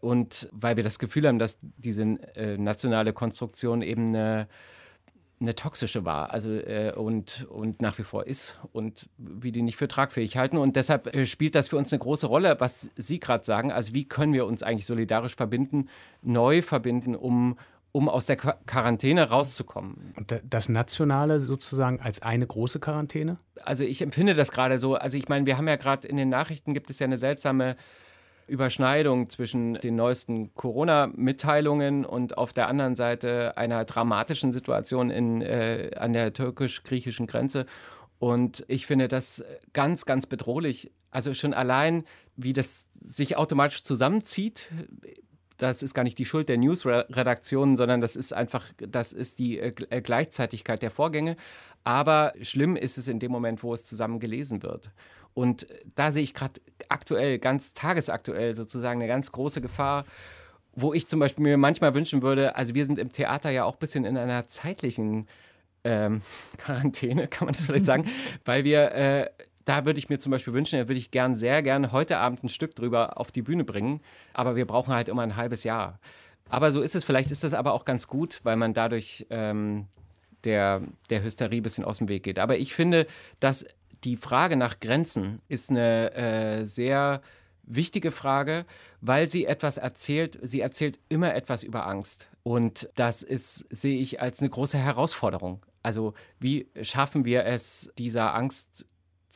[0.00, 4.48] Und weil wir das Gefühl haben, dass diese äh, nationale Konstruktion eben eine,
[5.40, 9.76] eine toxische war also, äh, und, und nach wie vor ist und wie die nicht
[9.76, 10.56] für tragfähig halten.
[10.56, 13.72] Und deshalb äh, spielt das für uns eine große Rolle, was Sie gerade sagen.
[13.72, 15.88] Also wie können wir uns eigentlich solidarisch verbinden,
[16.22, 17.56] neu verbinden, um,
[17.92, 20.14] um aus der Quarantäne rauszukommen.
[20.16, 23.38] Und das Nationale sozusagen als eine große Quarantäne?
[23.62, 24.94] Also ich empfinde das gerade so.
[24.94, 27.76] Also ich meine, wir haben ja gerade in den Nachrichten gibt es ja eine seltsame
[28.46, 35.90] Überschneidung zwischen den neuesten Corona-Mitteilungen und auf der anderen Seite einer dramatischen Situation in, äh,
[35.96, 37.66] an der türkisch-griechischen Grenze.
[38.18, 40.90] Und ich finde das ganz, ganz bedrohlich.
[41.10, 42.04] Also schon allein,
[42.36, 44.68] wie das sich automatisch zusammenzieht
[45.58, 49.58] das ist gar nicht die Schuld der News-Redaktionen, sondern das ist einfach, das ist die
[49.58, 51.36] äh, äh, Gleichzeitigkeit der Vorgänge.
[51.84, 54.90] Aber schlimm ist es in dem Moment, wo es zusammen gelesen wird.
[55.34, 60.04] Und da sehe ich gerade aktuell, ganz tagesaktuell sozusagen eine ganz große Gefahr,
[60.74, 63.74] wo ich zum Beispiel mir manchmal wünschen würde, also wir sind im Theater ja auch
[63.74, 65.26] ein bisschen in einer zeitlichen
[65.84, 66.22] ähm,
[66.58, 68.08] Quarantäne, kann man das vielleicht sagen,
[68.44, 69.30] weil wir äh,
[69.68, 72.42] da würde ich mir zum Beispiel wünschen, da würde ich gern, sehr gerne heute Abend
[72.42, 74.00] ein Stück drüber auf die Bühne bringen.
[74.32, 76.00] Aber wir brauchen halt immer ein halbes Jahr.
[76.48, 77.04] Aber so ist es.
[77.04, 79.86] Vielleicht ist es aber auch ganz gut, weil man dadurch ähm,
[80.44, 82.38] der, der Hysterie ein bisschen aus dem Weg geht.
[82.38, 83.06] Aber ich finde,
[83.40, 83.66] dass
[84.04, 87.20] die Frage nach Grenzen ist eine äh, sehr
[87.62, 88.64] wichtige Frage,
[89.02, 90.38] weil sie etwas erzählt.
[90.40, 92.30] Sie erzählt immer etwas über Angst.
[92.42, 95.66] Und das ist, sehe ich als eine große Herausforderung.
[95.82, 98.86] Also wie schaffen wir es, dieser Angst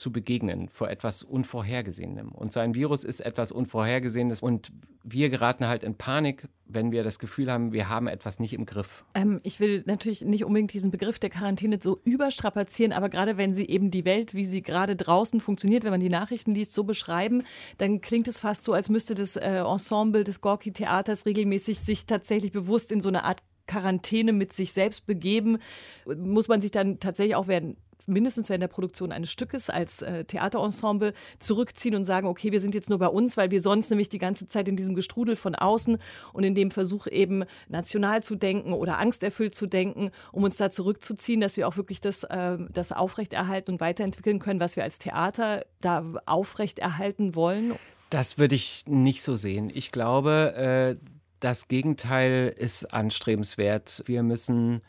[0.02, 2.32] zu begegnen vor etwas Unvorhergesehenem.
[2.32, 4.72] Und so ein Virus ist etwas Unvorhergesehenes und
[5.04, 8.66] wir geraten halt in Panik, wenn wir das Gefühl haben, wir haben etwas nicht im
[8.66, 9.04] Griff.
[9.14, 13.54] Ähm, ich will natürlich nicht unbedingt diesen Begriff der Quarantäne so überstrapazieren, aber gerade wenn
[13.54, 16.84] Sie eben die Welt, wie sie gerade draußen funktioniert, wenn man die Nachrichten liest, so
[16.84, 17.42] beschreiben,
[17.78, 22.52] dann klingt es fast so, als müsste das äh, Ensemble des Gorki-Theaters regelmäßig sich tatsächlich
[22.52, 25.58] bewusst in so eine Art Quarantäne mit sich selbst begeben,
[26.04, 27.76] muss man sich dann tatsächlich auch während
[28.08, 32.74] mindestens während der Produktion eines Stückes als äh, Theaterensemble zurückziehen und sagen, okay, wir sind
[32.74, 35.54] jetzt nur bei uns, weil wir sonst nämlich die ganze Zeit in diesem Gestrudel von
[35.54, 35.98] außen
[36.32, 40.70] und in dem Versuch eben national zu denken oder angsterfüllt zu denken, um uns da
[40.70, 44.98] zurückzuziehen, dass wir auch wirklich das, äh, das aufrechterhalten und weiterentwickeln können, was wir als
[44.98, 47.74] Theater da aufrechterhalten wollen?
[48.10, 49.70] Das würde ich nicht so sehen.
[49.72, 54.02] Ich glaube, äh, das Gegenteil ist anstrebenswert.
[54.06, 54.80] Wir müssen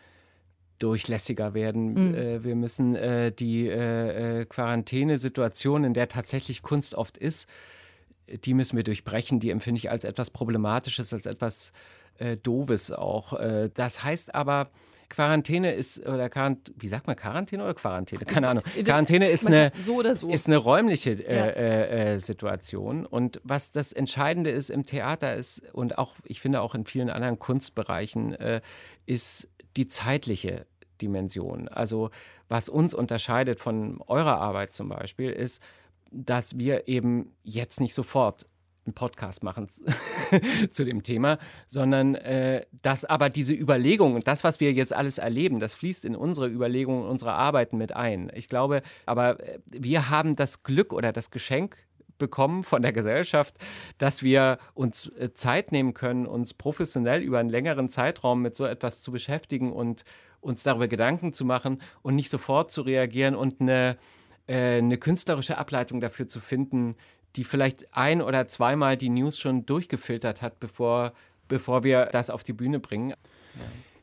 [0.83, 2.09] durchlässiger werden.
[2.09, 2.15] Mhm.
[2.15, 7.47] Äh, wir müssen äh, die äh, äh, Quarantänesituation, in der tatsächlich Kunst oft ist,
[8.27, 9.39] die müssen wir durchbrechen.
[9.39, 11.71] Die empfinde ich als etwas Problematisches, als etwas
[12.17, 13.33] äh, Doofes auch.
[13.33, 14.69] Äh, das heißt aber,
[15.09, 18.25] Quarantäne ist, oder Quarant wie sagt man, Quarantäne oder Quarantäne?
[18.25, 18.63] Keine Ahnung.
[18.83, 20.29] Quarantäne ist eine, so so.
[20.29, 22.13] ist eine räumliche äh, ja.
[22.13, 23.05] äh, Situation.
[23.05, 27.09] Und was das Entscheidende ist im Theater ist, und auch, ich finde auch in vielen
[27.09, 28.61] anderen Kunstbereichen, äh,
[29.05, 30.65] ist die zeitliche
[31.03, 31.67] Dimension.
[31.67, 32.09] Also
[32.47, 35.61] was uns unterscheidet von eurer Arbeit zum Beispiel, ist,
[36.11, 38.45] dass wir eben jetzt nicht sofort
[38.85, 39.67] einen Podcast machen
[40.71, 41.37] zu dem Thema,
[41.67, 46.03] sondern äh, dass aber diese Überlegung und das, was wir jetzt alles erleben, das fließt
[46.05, 48.29] in unsere Überlegungen, unsere Arbeiten mit ein.
[48.35, 51.77] Ich glaube, aber äh, wir haben das Glück oder das Geschenk
[52.17, 53.57] bekommen von der Gesellschaft,
[53.97, 58.65] dass wir uns äh, Zeit nehmen können, uns professionell über einen längeren Zeitraum mit so
[58.65, 60.03] etwas zu beschäftigen und
[60.43, 63.97] uns darüber Gedanken zu machen und nicht sofort zu reagieren und eine,
[64.47, 66.95] äh, eine künstlerische Ableitung dafür zu finden,
[67.35, 71.13] die vielleicht ein oder zweimal die News schon durchgefiltert hat, bevor,
[71.47, 73.09] bevor wir das auf die Bühne bringen.
[73.09, 73.15] Ja.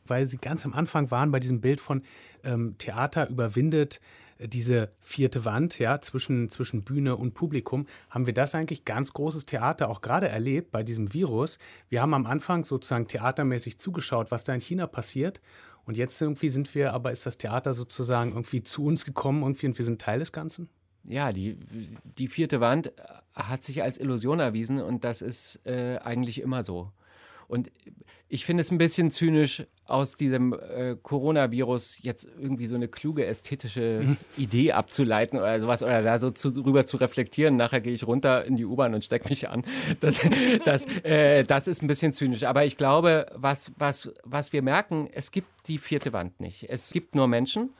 [0.05, 2.03] Weil Sie ganz am Anfang waren bei diesem Bild von
[2.43, 4.01] ähm, Theater überwindet
[4.39, 9.13] äh, diese vierte Wand ja, zwischen, zwischen Bühne und Publikum, haben wir das eigentlich ganz
[9.13, 11.59] großes Theater auch gerade erlebt bei diesem Virus.
[11.87, 15.39] Wir haben am Anfang sozusagen theatermäßig zugeschaut, was da in China passiert.
[15.85, 19.67] Und jetzt irgendwie sind wir, aber ist das Theater sozusagen irgendwie zu uns gekommen irgendwie
[19.67, 20.69] und wir sind Teil des Ganzen?
[21.07, 21.57] Ja, die,
[22.17, 22.91] die vierte Wand
[23.33, 26.91] hat sich als Illusion erwiesen und das ist äh, eigentlich immer so.
[27.47, 27.71] Und
[28.29, 33.25] ich finde es ein bisschen zynisch, aus diesem äh, Coronavirus jetzt irgendwie so eine kluge
[33.25, 34.17] ästhetische mhm.
[34.37, 37.57] Idee abzuleiten oder sowas oder da so zu, drüber zu reflektieren.
[37.57, 39.63] Nachher gehe ich runter in die U-Bahn und stecke mich an.
[39.99, 40.21] Das,
[40.65, 42.43] das, äh, das ist ein bisschen zynisch.
[42.43, 46.69] Aber ich glaube, was, was, was wir merken, es gibt die vierte Wand nicht.
[46.69, 47.71] Es gibt nur Menschen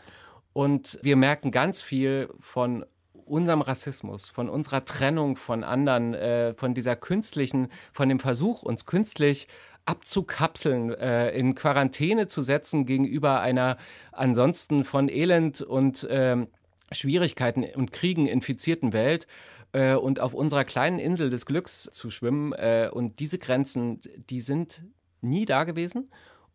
[0.53, 2.85] und wir merken ganz viel von
[3.31, 8.85] unserem Rassismus, von unserer Trennung von anderen, äh, von dieser künstlichen, von dem Versuch, uns
[8.85, 9.47] künstlich
[9.85, 13.77] abzukapseln, äh, in Quarantäne zu setzen gegenüber einer
[14.11, 16.45] ansonsten von Elend und äh,
[16.91, 19.27] Schwierigkeiten und Kriegen infizierten Welt
[19.71, 22.53] äh, und auf unserer kleinen Insel des Glücks zu schwimmen.
[22.53, 24.83] Äh, und diese Grenzen, die sind
[25.21, 26.11] nie da gewesen.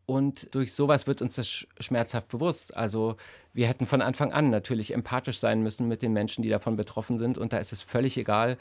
[0.07, 2.77] Und durch sowas wird uns das schmerzhaft bewusst.
[2.77, 3.17] Also
[3.53, 7.19] wir hätten von Anfang an natürlich empathisch sein müssen mit den Menschen, die davon betroffen
[7.19, 7.39] sind.
[7.39, 8.57] Und da ist es völlig egal,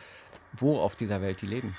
[0.53, 1.75] wo auf dieser Welt die leben.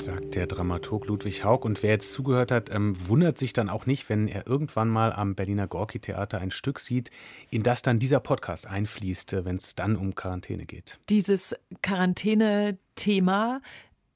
[0.00, 1.64] Sagt der Dramaturg Ludwig Haug.
[1.64, 5.12] Und wer jetzt zugehört hat, ähm, wundert sich dann auch nicht, wenn er irgendwann mal
[5.12, 7.10] am Berliner Gorki-Theater ein Stück sieht,
[7.50, 11.00] in das dann dieser Podcast einfließt, äh, wenn es dann um Quarantäne geht.
[11.08, 13.60] Dieses Quarantäne-Thema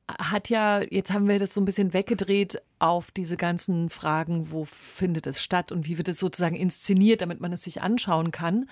[0.09, 4.64] hat ja, jetzt haben wir das so ein bisschen weggedreht auf diese ganzen Fragen, wo
[4.64, 8.66] findet es statt und wie wird es sozusagen inszeniert, damit man es sich anschauen kann.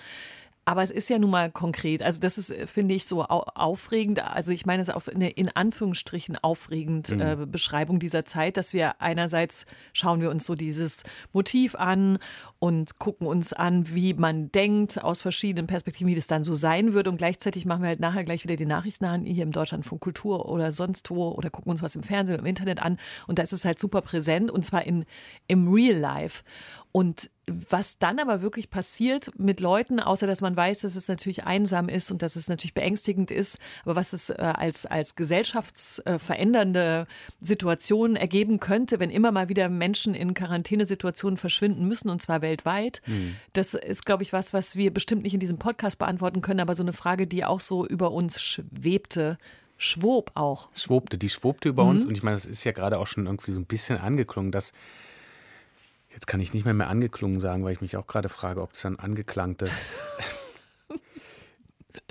[0.67, 2.01] Aber es ist ja nun mal konkret.
[2.01, 4.19] Also das ist, finde ich, so aufregend.
[4.21, 7.21] Also ich meine es auf eine in Anführungsstrichen aufregend mhm.
[7.21, 12.19] äh, Beschreibung dieser Zeit, dass wir einerseits schauen wir uns so dieses Motiv an
[12.59, 16.93] und gucken uns an, wie man denkt aus verschiedenen Perspektiven, wie das dann so sein
[16.93, 17.07] wird.
[17.07, 20.49] Und gleichzeitig machen wir halt nachher gleich wieder die Nachrichten an, hier im Deutschlandfunk Kultur
[20.49, 22.97] oder sonst wo oder gucken uns was im Fernsehen, im Internet an.
[23.27, 25.05] Und da ist es halt super präsent und zwar in,
[25.47, 26.43] im Real Life.
[26.91, 31.43] Und was dann aber wirklich passiert mit Leuten, außer dass man weiß, dass es natürlich
[31.45, 37.07] einsam ist und dass es natürlich beängstigend ist, aber was es äh, als, als gesellschaftsverändernde
[37.39, 43.01] Situation ergeben könnte, wenn immer mal wieder Menschen in Quarantänesituationen verschwinden müssen, und zwar weltweit.
[43.05, 43.35] Mhm.
[43.53, 46.75] Das ist, glaube ich, was, was wir bestimmt nicht in diesem Podcast beantworten können, aber
[46.75, 49.37] so eine Frage, die auch so über uns schwebte
[49.77, 50.69] schwob auch.
[50.73, 51.89] Schwobte, die schwobte über mhm.
[51.91, 52.05] uns.
[52.05, 54.73] Und ich meine, das ist ja gerade auch schon irgendwie so ein bisschen angeklungen, dass.
[56.09, 58.73] Jetzt kann ich nicht mehr mehr angeklungen sagen, weil ich mich auch gerade frage, ob
[58.73, 59.69] es dann angeklangte.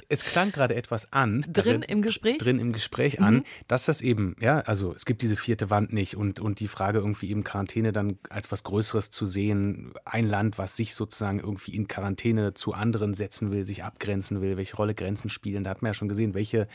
[0.09, 1.45] es klang gerade etwas an.
[1.49, 2.39] Drin im Gespräch?
[2.39, 3.45] Drin im Gespräch an, mhm.
[3.69, 6.99] dass das eben, ja, also es gibt diese vierte Wand nicht und, und die Frage
[6.99, 11.75] irgendwie eben Quarantäne dann als was Größeres zu sehen, ein Land, was sich sozusagen irgendwie
[11.75, 15.83] in Quarantäne zu anderen setzen will, sich abgrenzen will, welche Rolle Grenzen spielen, da hat
[15.83, 16.69] man ja schon gesehen, welche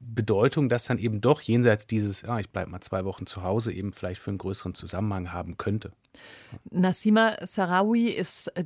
[0.00, 3.72] Bedeutung das dann eben doch jenseits dieses, ja, ich bleibe mal zwei Wochen zu Hause,
[3.72, 5.92] eben vielleicht für einen größeren Zusammenhang haben könnte.
[6.70, 8.64] Nassima Sarawi ist äh,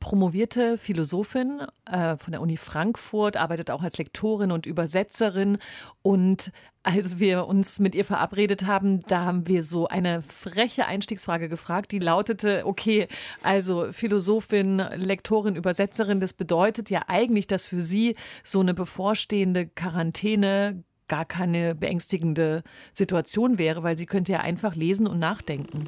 [0.00, 5.58] promovierte Philosophin äh, von der Uni Frankfurt, arbeitet auch als Lektorin und Übersetzerin.
[6.02, 6.50] Und
[6.82, 11.92] als wir uns mit ihr verabredet haben, da haben wir so eine freche Einstiegsfrage gefragt,
[11.92, 13.06] die lautete, okay,
[13.42, 20.82] also Philosophin, Lektorin, Übersetzerin, das bedeutet ja eigentlich, dass für sie so eine bevorstehende Quarantäne
[21.08, 25.86] gar keine beängstigende Situation wäre, weil sie könnte ja einfach lesen und nachdenken.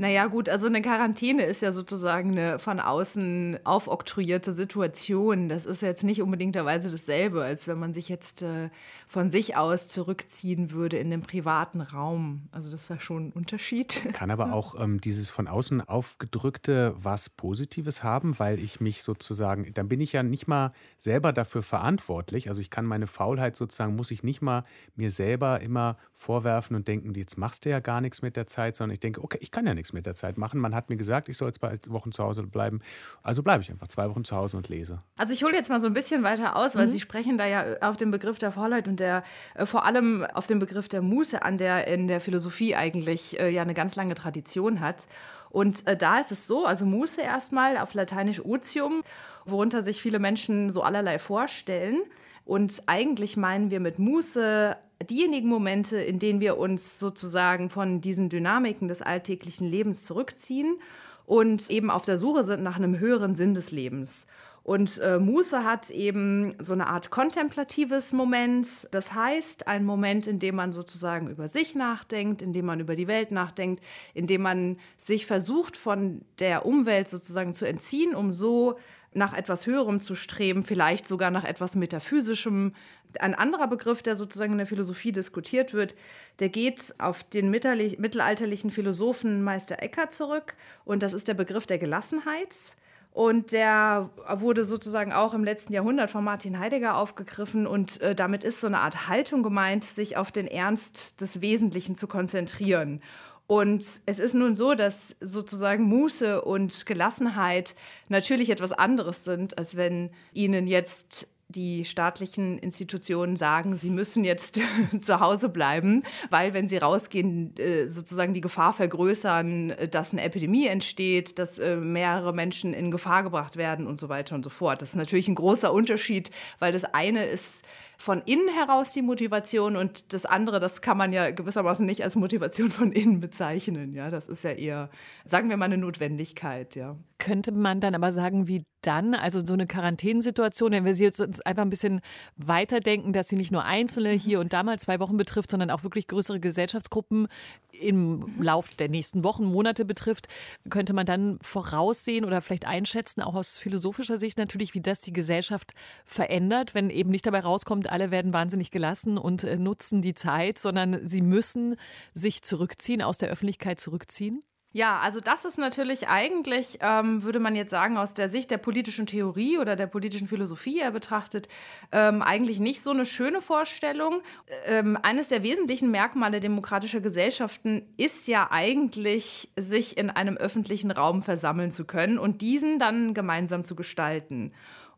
[0.00, 5.50] Naja, gut, also eine Quarantäne ist ja sozusagen eine von außen aufoktroyierte Situation.
[5.50, 8.70] Das ist jetzt nicht unbedingterweise dasselbe, als wenn man sich jetzt äh,
[9.08, 12.48] von sich aus zurückziehen würde in den privaten Raum.
[12.50, 14.08] Also das ist ja schon ein Unterschied.
[14.14, 19.70] Kann aber auch ähm, dieses von außen aufgedrückte was Positives haben, weil ich mich sozusagen,
[19.74, 22.48] dann bin ich ja nicht mal selber dafür verantwortlich.
[22.48, 24.64] Also ich kann meine Faulheit sozusagen, muss ich nicht mal
[24.96, 28.76] mir selber immer vorwerfen und denken, jetzt machst du ja gar nichts mit der Zeit,
[28.76, 30.60] sondern ich denke, okay, ich kann ja nichts mit der Zeit machen.
[30.60, 32.80] Man hat mir gesagt, ich soll zwei Wochen zu Hause bleiben.
[33.22, 34.98] Also bleibe ich einfach zwei Wochen zu Hause und lese.
[35.16, 36.90] Also ich hole jetzt mal so ein bisschen weiter aus, weil mhm.
[36.90, 39.22] Sie sprechen da ja auf den Begriff der Faulheit und der
[39.54, 43.50] äh, vor allem auf den Begriff der Muße an, der in der Philosophie eigentlich äh,
[43.50, 45.06] ja eine ganz lange Tradition hat.
[45.50, 49.02] Und äh, da ist es so, also Muße erstmal auf Lateinisch Otium,
[49.44, 52.02] worunter sich viele Menschen so allerlei vorstellen.
[52.50, 54.76] Und eigentlich meinen wir mit Muße
[55.08, 60.80] diejenigen Momente, in denen wir uns sozusagen von diesen Dynamiken des alltäglichen Lebens zurückziehen
[61.26, 64.26] und eben auf der Suche sind nach einem höheren Sinn des Lebens.
[64.64, 68.88] Und äh, Muße hat eben so eine Art kontemplatives Moment.
[68.90, 72.96] Das heißt, ein Moment, in dem man sozusagen über sich nachdenkt, in dem man über
[72.96, 73.80] die Welt nachdenkt,
[74.12, 78.76] in dem man sich versucht, von der Umwelt sozusagen zu entziehen, um so
[79.12, 82.74] nach etwas Höherem zu streben, vielleicht sogar nach etwas Metaphysischem.
[83.18, 85.96] Ein anderer Begriff, der sozusagen in der Philosophie diskutiert wird,
[86.38, 91.78] der geht auf den mittelalterlichen Philosophen Meister Eckhart zurück und das ist der Begriff der
[91.78, 92.76] Gelassenheit.
[93.12, 97.66] Und der wurde sozusagen auch im letzten Jahrhundert von Martin Heidegger aufgegriffen.
[97.66, 101.96] Und äh, damit ist so eine Art Haltung gemeint, sich auf den Ernst des Wesentlichen
[101.96, 103.02] zu konzentrieren.
[103.50, 107.74] Und es ist nun so, dass sozusagen Muße und Gelassenheit
[108.08, 114.60] natürlich etwas anderes sind, als wenn Ihnen jetzt die staatlichen Institutionen sagen, sie müssen jetzt
[115.00, 120.22] zu Hause bleiben, weil wenn sie rausgehen, äh, sozusagen die Gefahr vergrößern, äh, dass eine
[120.22, 124.50] Epidemie entsteht, dass äh, mehrere Menschen in Gefahr gebracht werden und so weiter und so
[124.50, 124.80] fort.
[124.80, 127.64] Das ist natürlich ein großer Unterschied, weil das eine ist
[128.00, 132.16] von innen heraus die Motivation und das andere, das kann man ja gewissermaßen nicht als
[132.16, 133.92] Motivation von innen bezeichnen.
[133.92, 134.88] Ja, das ist ja eher,
[135.26, 136.76] sagen wir mal, eine Notwendigkeit.
[136.76, 136.96] Ja.
[137.18, 141.46] Könnte man dann aber sagen, wie dann, also so eine Quarantänensituation, wenn wir sie jetzt
[141.46, 142.00] einfach ein bisschen
[142.36, 145.82] weiterdenken, dass sie nicht nur Einzelne hier und da mal zwei Wochen betrifft, sondern auch
[145.82, 147.28] wirklich größere Gesellschaftsgruppen
[147.72, 150.28] im Lauf der nächsten Wochen, Monate betrifft,
[150.70, 155.12] könnte man dann voraussehen oder vielleicht einschätzen, auch aus philosophischer Sicht natürlich, wie das die
[155.12, 155.74] Gesellschaft
[156.06, 160.58] verändert, wenn eben nicht dabei rauskommt, alle werden wahnsinnig gelassen und äh, nutzen die Zeit,
[160.58, 161.76] sondern sie müssen
[162.14, 164.42] sich zurückziehen, aus der Öffentlichkeit zurückziehen?
[164.72, 168.58] Ja, also das ist natürlich eigentlich, ähm, würde man jetzt sagen, aus der Sicht der
[168.58, 171.48] politischen Theorie oder der politischen Philosophie eher betrachtet,
[171.90, 174.22] ähm, eigentlich nicht so eine schöne Vorstellung.
[174.66, 181.22] Ähm, eines der wesentlichen Merkmale demokratischer Gesellschaften ist ja eigentlich, sich in einem öffentlichen Raum
[181.22, 184.52] versammeln zu können und diesen dann gemeinsam zu gestalten.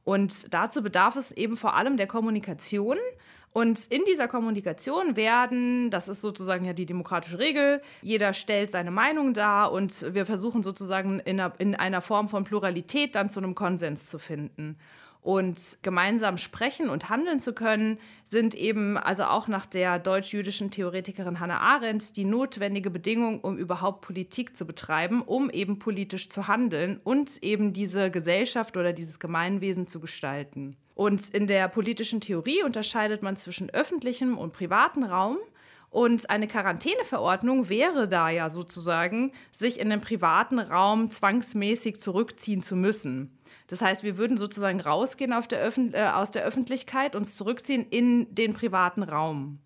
[0.05, 2.99] Und dazu bedarf es eben vor allem der Kommunikation
[3.53, 8.91] und in dieser Kommunikation werden, das ist sozusagen ja die demokratische Regel, jeder stellt seine
[8.91, 13.41] Meinung dar und wir versuchen sozusagen in einer, in einer Form von Pluralität dann zu
[13.41, 14.79] einem Konsens zu finden.
[15.23, 21.39] Und gemeinsam sprechen und handeln zu können, sind eben also auch nach der deutsch-jüdischen Theoretikerin
[21.39, 27.01] Hannah Arendt die notwendige Bedingung, um überhaupt Politik zu betreiben, um eben politisch zu handeln
[27.05, 30.77] und eben diese Gesellschaft oder dieses Gemeinwesen zu gestalten.
[30.97, 35.39] Und in der politischen Theorie unterscheidet man zwischen öffentlichem und privatem Raum.
[35.91, 42.75] Und eine Quarantäneverordnung wäre da ja sozusagen, sich in den privaten Raum zwangsmäßig zurückziehen zu
[42.75, 43.31] müssen.
[43.67, 48.55] Das heißt, wir würden sozusagen rausgehen der äh, aus der Öffentlichkeit, uns zurückziehen in den
[48.55, 49.59] privaten Raum.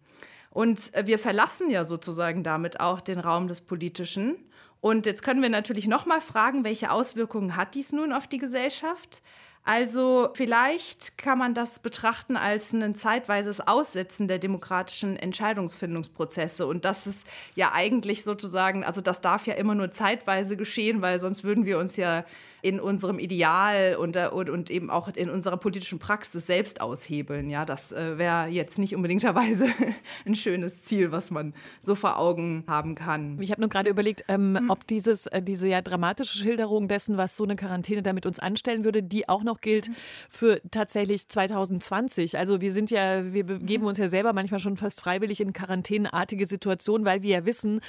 [0.51, 4.37] Und äh, wir verlassen ja sozusagen damit auch den Raum des Politischen.
[4.81, 8.39] Und jetzt können wir natürlich noch mal fragen, welche Auswirkungen hat dies nun auf die
[8.39, 9.23] Gesellschaft?
[9.67, 16.69] Also vielleicht kann man das betrachten als ein zeitweises Aussetzen der demokratischen Entscheidungsfindungsprozesse.
[16.69, 17.27] Und das ist
[17.57, 21.81] ja eigentlich sozusagen, also das darf ja immer nur zeitweise geschehen, weil sonst würden wir
[21.81, 22.25] uns ja
[22.67, 27.49] in unserem Ideal und, äh, und, und eben auch in unserer politischen Praxis selbst aushebeln.
[27.49, 29.69] Ja, das äh, wäre jetzt nicht unbedingterweise
[30.27, 33.41] ein schönes Ziel, was man so vor Augen haben kann.
[33.41, 34.71] Ich habe nur gerade überlegt, ähm, hm.
[34.71, 38.83] ob dieses, äh, diese ja dramatische Schilderung dessen, was so eine Quarantäne damit uns anstellen
[38.83, 39.89] würde, die auch noch gilt
[40.29, 42.37] für tatsächlich 2020.
[42.37, 46.47] Also wir sind ja, wir begeben uns ja selber manchmal schon fast freiwillig in quarantänenartige
[46.47, 47.81] Situationen, weil wir ja wissen,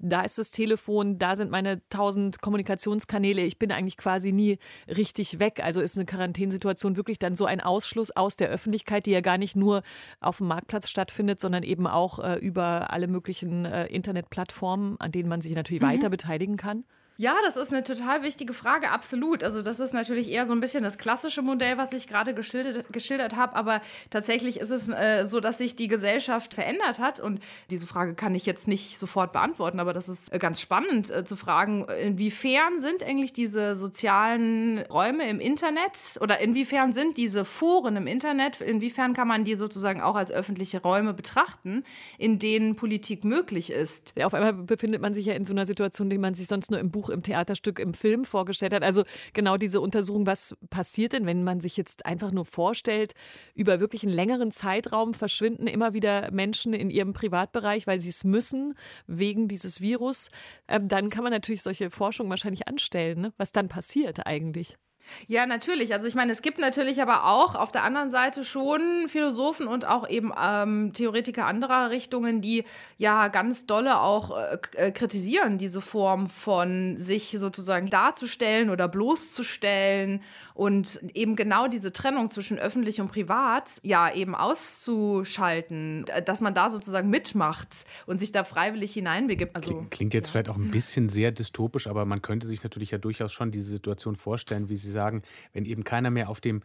[0.00, 4.58] da ist das Telefon, da sind meine tausend Kommunikationskanäle, ich bin eigentlich quasi quasi nie
[4.88, 5.60] richtig weg.
[5.62, 9.38] Also ist eine Quarantänensituation wirklich dann so ein Ausschluss aus der Öffentlichkeit, die ja gar
[9.38, 9.82] nicht nur
[10.20, 15.28] auf dem Marktplatz stattfindet, sondern eben auch äh, über alle möglichen äh, Internetplattformen, an denen
[15.28, 15.86] man sich natürlich mhm.
[15.86, 16.84] weiter beteiligen kann?
[17.16, 19.44] Ja, das ist eine total wichtige Frage, absolut.
[19.44, 22.92] Also das ist natürlich eher so ein bisschen das klassische Modell, was ich gerade geschildert,
[22.92, 27.38] geschildert habe, aber tatsächlich ist es äh, so, dass sich die Gesellschaft verändert hat und
[27.70, 31.24] diese Frage kann ich jetzt nicht sofort beantworten, aber das ist äh, ganz spannend äh,
[31.24, 37.94] zu fragen, inwiefern sind eigentlich diese sozialen Räume im Internet oder inwiefern sind diese Foren
[37.94, 41.84] im Internet, inwiefern kann man die sozusagen auch als öffentliche Räume betrachten,
[42.18, 44.14] in denen Politik möglich ist.
[44.16, 46.72] Ja, auf einmal befindet man sich ja in so einer Situation, die man sich sonst
[46.72, 48.82] nur im Buch Buch, im Theaterstück, im Film vorgestellt hat.
[48.82, 53.12] Also genau diese Untersuchung, was passiert denn, wenn man sich jetzt einfach nur vorstellt,
[53.54, 58.24] über wirklich einen längeren Zeitraum verschwinden immer wieder Menschen in ihrem Privatbereich, weil sie es
[58.24, 58.74] müssen,
[59.06, 60.28] wegen dieses Virus.
[60.68, 63.32] Ähm, dann kann man natürlich solche Forschung wahrscheinlich anstellen, ne?
[63.36, 64.76] was dann passiert eigentlich.
[65.26, 65.92] Ja, natürlich.
[65.92, 69.86] Also ich meine, es gibt natürlich aber auch auf der anderen Seite schon Philosophen und
[69.86, 72.64] auch eben ähm, Theoretiker anderer Richtungen, die
[72.98, 80.22] ja ganz dolle auch äh, äh, kritisieren, diese Form von sich sozusagen darzustellen oder bloßzustellen
[80.54, 86.70] und eben genau diese Trennung zwischen öffentlich und privat ja eben auszuschalten, dass man da
[86.70, 89.56] sozusagen mitmacht und sich da freiwillig hineinbegibt.
[89.56, 90.32] Also, Klingt jetzt ja.
[90.32, 93.68] vielleicht auch ein bisschen sehr dystopisch, aber man könnte sich natürlich ja durchaus schon diese
[93.68, 96.62] Situation vorstellen, wie Sie sagen, wenn eben keiner mehr auf dem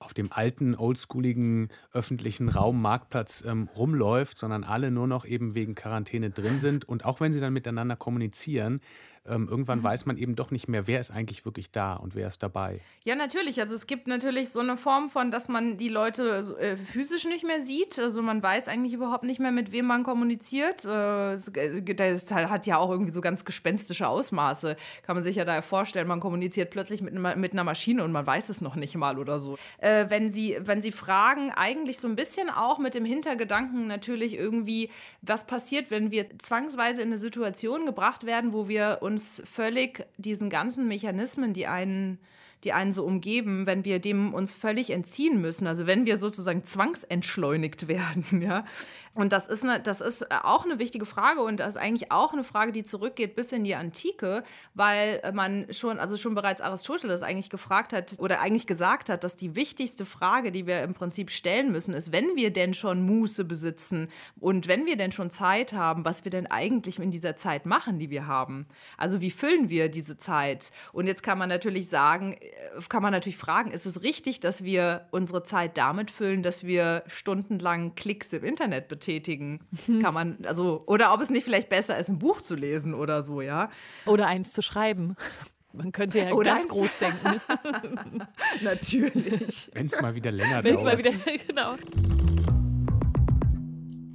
[0.00, 5.74] auf dem alten, oldschooligen öffentlichen Raum, Marktplatz ähm, rumläuft, sondern alle nur noch eben wegen
[5.74, 6.88] Quarantäne drin sind.
[6.88, 8.80] Und auch wenn sie dann miteinander kommunizieren,
[9.26, 9.84] ähm, irgendwann mhm.
[9.84, 12.80] weiß man eben doch nicht mehr, wer ist eigentlich wirklich da und wer ist dabei.
[13.04, 13.60] Ja, natürlich.
[13.60, 17.44] Also es gibt natürlich so eine Form von, dass man die Leute äh, physisch nicht
[17.44, 17.98] mehr sieht.
[17.98, 20.86] Also man weiß eigentlich überhaupt nicht mehr, mit wem man kommuniziert.
[20.86, 24.76] Äh, äh das hat ja auch irgendwie so ganz gespenstische Ausmaße.
[25.02, 28.26] Kann man sich ja da vorstellen, man kommuniziert plötzlich mit, mit einer Maschine und man
[28.26, 29.58] weiß es noch nicht mal oder so.
[29.78, 34.34] Äh, wenn, Sie, wenn Sie fragen, eigentlich so ein bisschen auch mit dem Hintergedanken natürlich
[34.34, 34.90] irgendwie,
[35.20, 40.06] was passiert, wenn wir zwangsweise in eine Situation gebracht werden, wo wir uns uns völlig
[40.16, 42.18] diesen ganzen Mechanismen, die einen
[42.64, 46.64] die einen so umgeben, wenn wir dem uns völlig entziehen müssen, also wenn wir sozusagen
[46.64, 48.64] zwangsentschleunigt werden, ja.
[49.12, 52.32] Und das ist, eine, das ist auch eine wichtige Frage und das ist eigentlich auch
[52.32, 54.44] eine Frage, die zurückgeht bis in die Antike,
[54.74, 59.34] weil man schon, also schon bereits Aristoteles eigentlich gefragt hat oder eigentlich gesagt hat, dass
[59.34, 63.44] die wichtigste Frage, die wir im Prinzip stellen müssen, ist, wenn wir denn schon Muße
[63.44, 64.08] besitzen
[64.38, 67.98] und wenn wir denn schon Zeit haben, was wir denn eigentlich in dieser Zeit machen,
[67.98, 68.66] die wir haben.
[68.96, 70.72] Also wie füllen wir diese Zeit?
[70.92, 72.49] Und jetzt kann man natürlich sagen, äh,
[72.88, 77.02] kann man natürlich fragen, ist es richtig, dass wir unsere Zeit damit füllen, dass wir
[77.06, 79.60] stundenlang Klicks im Internet betätigen?
[80.02, 83.22] Kann man, also, oder ob es nicht vielleicht besser ist, ein Buch zu lesen oder
[83.22, 83.70] so, ja?
[84.06, 85.16] Oder eins zu schreiben.
[85.72, 87.40] Man könnte ja Oder ganz groß denken.
[88.64, 89.70] Natürlich.
[89.72, 90.96] Wenn es mal wieder länger Wenn's dauert.
[90.96, 91.76] Mal wieder, genau.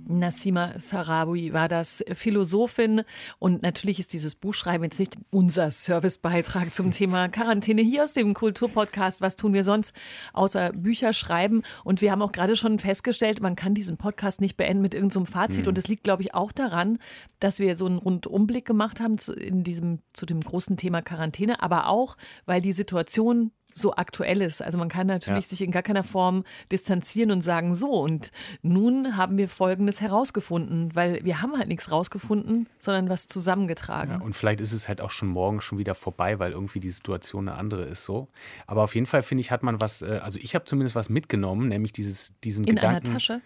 [0.08, 3.04] Nassima Sarawi war das Philosophin
[3.40, 8.34] und natürlich ist dieses Buchschreiben jetzt nicht unser Servicebeitrag zum Thema Quarantäne hier aus dem
[8.34, 9.22] Kulturpodcast.
[9.22, 9.94] Was tun wir sonst
[10.34, 11.64] außer Bücher schreiben?
[11.84, 15.26] Und wir haben auch gerade schon festgestellt, man kann diesen Podcast nicht beenden mit irgendeinem
[15.26, 15.70] so Fazit mhm.
[15.70, 17.00] und es liegt, glaube ich, auch daran,
[17.40, 21.62] dass wir so einen Rundumblick gemacht haben zu, in diesem, zu dem großen Thema Quarantäne,
[21.62, 24.62] aber auch, weil die Situation so aktuell ist.
[24.62, 25.50] Also man kann natürlich ja.
[25.50, 30.96] sich in gar keiner Form distanzieren und sagen, so, und nun haben wir Folgendes herausgefunden,
[30.96, 34.12] weil wir haben halt nichts rausgefunden, sondern was zusammengetragen.
[34.14, 36.90] Ja, und vielleicht ist es halt auch schon morgen schon wieder vorbei, weil irgendwie die
[36.90, 38.30] Situation eine andere ist so.
[38.66, 41.10] Aber auf jeden Fall finde ich, hat man was, äh, also ich habe zumindest was
[41.10, 43.08] mitgenommen, nämlich dieses, diesen in Gedanken.
[43.08, 43.42] In einer Tasche?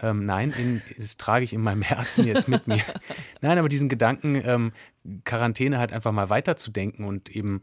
[0.00, 2.82] Ähm, nein, in, das trage ich in meinem Herzen jetzt mit mir.
[3.40, 4.72] Nein, aber diesen Gedanken, ähm,
[5.24, 7.60] Quarantäne halt einfach mal weiterzudenken und eben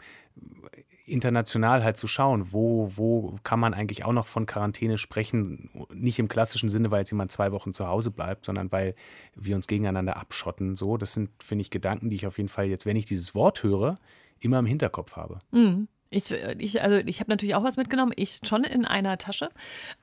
[1.06, 6.20] international halt zu schauen, wo, wo kann man eigentlich auch noch von Quarantäne sprechen, nicht
[6.20, 8.96] im klassischen Sinne, weil jetzt jemand zwei Wochen zu Hause bleibt, sondern weil
[9.36, 10.76] wir uns gegeneinander abschotten.
[10.76, 13.36] So, das sind, finde ich, Gedanken, die ich auf jeden Fall jetzt, wenn ich dieses
[13.36, 13.96] Wort höre,
[14.40, 15.40] immer im Hinterkopf habe.
[15.52, 15.88] Mhm.
[16.14, 19.50] Ich, ich, also ich habe natürlich auch was mitgenommen, ich schon in einer Tasche.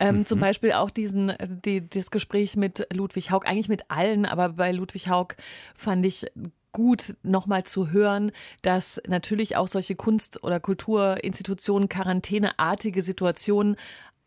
[0.00, 0.24] Ähm, mhm.
[0.24, 1.34] Zum Beispiel auch diesen,
[1.66, 5.34] die, das Gespräch mit Ludwig Haug, eigentlich mit allen, aber bei Ludwig Haug
[5.76, 6.26] fand ich
[6.72, 13.76] gut, nochmal zu hören, dass natürlich auch solche Kunst- oder Kulturinstitutionen quarantäneartige Situationen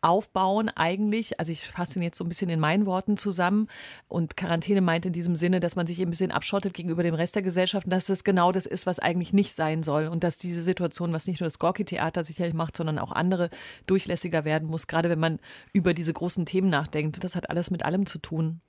[0.02, 3.68] aufbauen eigentlich, also ich fasse ihn jetzt so ein bisschen in meinen Worten zusammen
[4.08, 7.36] und Quarantäne meint in diesem Sinne, dass man sich ein bisschen abschottet gegenüber dem Rest
[7.36, 10.38] der Gesellschaft und dass das genau das ist, was eigentlich nicht sein soll und dass
[10.38, 13.48] diese Situation, was nicht nur das Gorki-Theater sicherlich macht, sondern auch andere
[13.86, 15.38] durchlässiger werden muss, gerade wenn man
[15.72, 17.22] über diese großen Themen nachdenkt.
[17.22, 18.60] Das hat alles mit allem zu tun.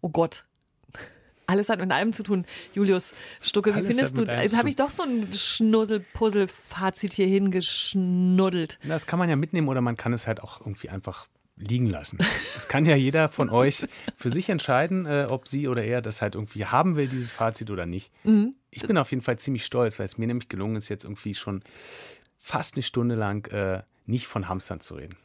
[0.00, 0.44] Oh Gott,
[1.46, 2.44] alles hat mit allem zu tun.
[2.74, 8.78] Julius Stucke, wie Alles findest du, jetzt habe ich doch so ein Schnussel-Puzzle-Fazit hier hingeschnuddelt.
[8.84, 11.26] Das kann man ja mitnehmen oder man kann es halt auch irgendwie einfach
[11.56, 12.18] liegen lassen.
[12.54, 13.86] Das kann ja jeder von euch
[14.16, 17.70] für sich entscheiden, äh, ob sie oder er das halt irgendwie haben will, dieses Fazit
[17.70, 18.12] oder nicht.
[18.24, 18.54] Mhm.
[18.70, 21.34] Ich bin auf jeden Fall ziemlich stolz, weil es mir nämlich gelungen ist, jetzt irgendwie
[21.34, 21.62] schon
[22.38, 25.16] fast eine Stunde lang äh, nicht von Hamstern zu reden.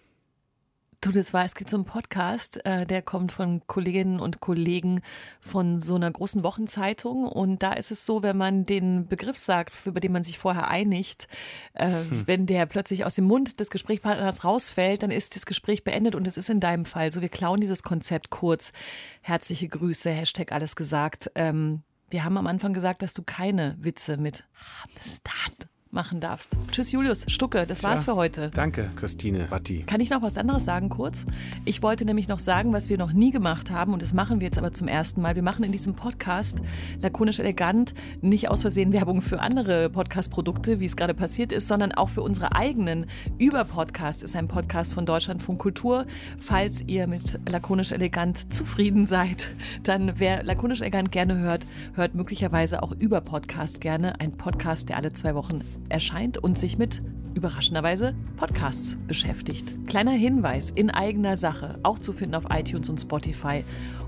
[1.01, 5.01] Du, das war, es gibt so einen Podcast, äh, der kommt von Kolleginnen und Kollegen
[5.39, 7.23] von so einer großen Wochenzeitung.
[7.23, 10.67] Und da ist es so, wenn man den Begriff sagt, über den man sich vorher
[10.67, 11.29] einigt,
[11.73, 12.27] äh, hm.
[12.27, 16.27] wenn der plötzlich aus dem Mund des Gesprächspartners rausfällt, dann ist das Gespräch beendet und
[16.27, 17.21] es ist in deinem Fall so.
[17.21, 18.73] Wir klauen dieses Konzept kurz.
[19.21, 21.31] Herzliche Grüße, Hashtag alles gesagt.
[21.35, 24.43] Ähm, wir haben am Anfang gesagt, dass du keine Witze mit
[24.83, 26.55] Hamstern machen darfst.
[26.71, 28.51] Tschüss, Julius Stucke, das war's für heute.
[28.53, 29.83] Danke, Christine Watti.
[29.83, 31.25] Kann ich noch was anderes sagen, kurz?
[31.65, 34.45] Ich wollte nämlich noch sagen, was wir noch nie gemacht haben, und das machen wir
[34.45, 35.35] jetzt aber zum ersten Mal.
[35.35, 36.59] Wir machen in diesem Podcast
[37.01, 41.91] lakonisch elegant nicht aus Versehen Werbung für andere Podcast-Produkte, wie es gerade passiert ist, sondern
[41.91, 43.07] auch für unsere eigenen.
[43.39, 46.05] Über Podcast ist ein Podcast von Deutschlandfunk Kultur.
[46.39, 49.49] Falls ihr mit lakonisch elegant zufrieden seid,
[49.83, 51.65] dann wer lakonisch elegant gerne hört,
[51.95, 54.19] hört möglicherweise auch über Podcast gerne.
[54.19, 57.01] Ein Podcast, der alle zwei Wochen erscheint und sich mit
[57.33, 59.73] überraschenderweise Podcasts beschäftigt.
[59.87, 63.63] Kleiner Hinweis in eigener Sache, auch zu finden auf iTunes und Spotify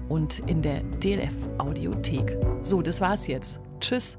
[0.10, 2.38] und in der DLF Audiothek.
[2.62, 3.60] So, das war's jetzt.
[3.80, 4.18] Tschüss.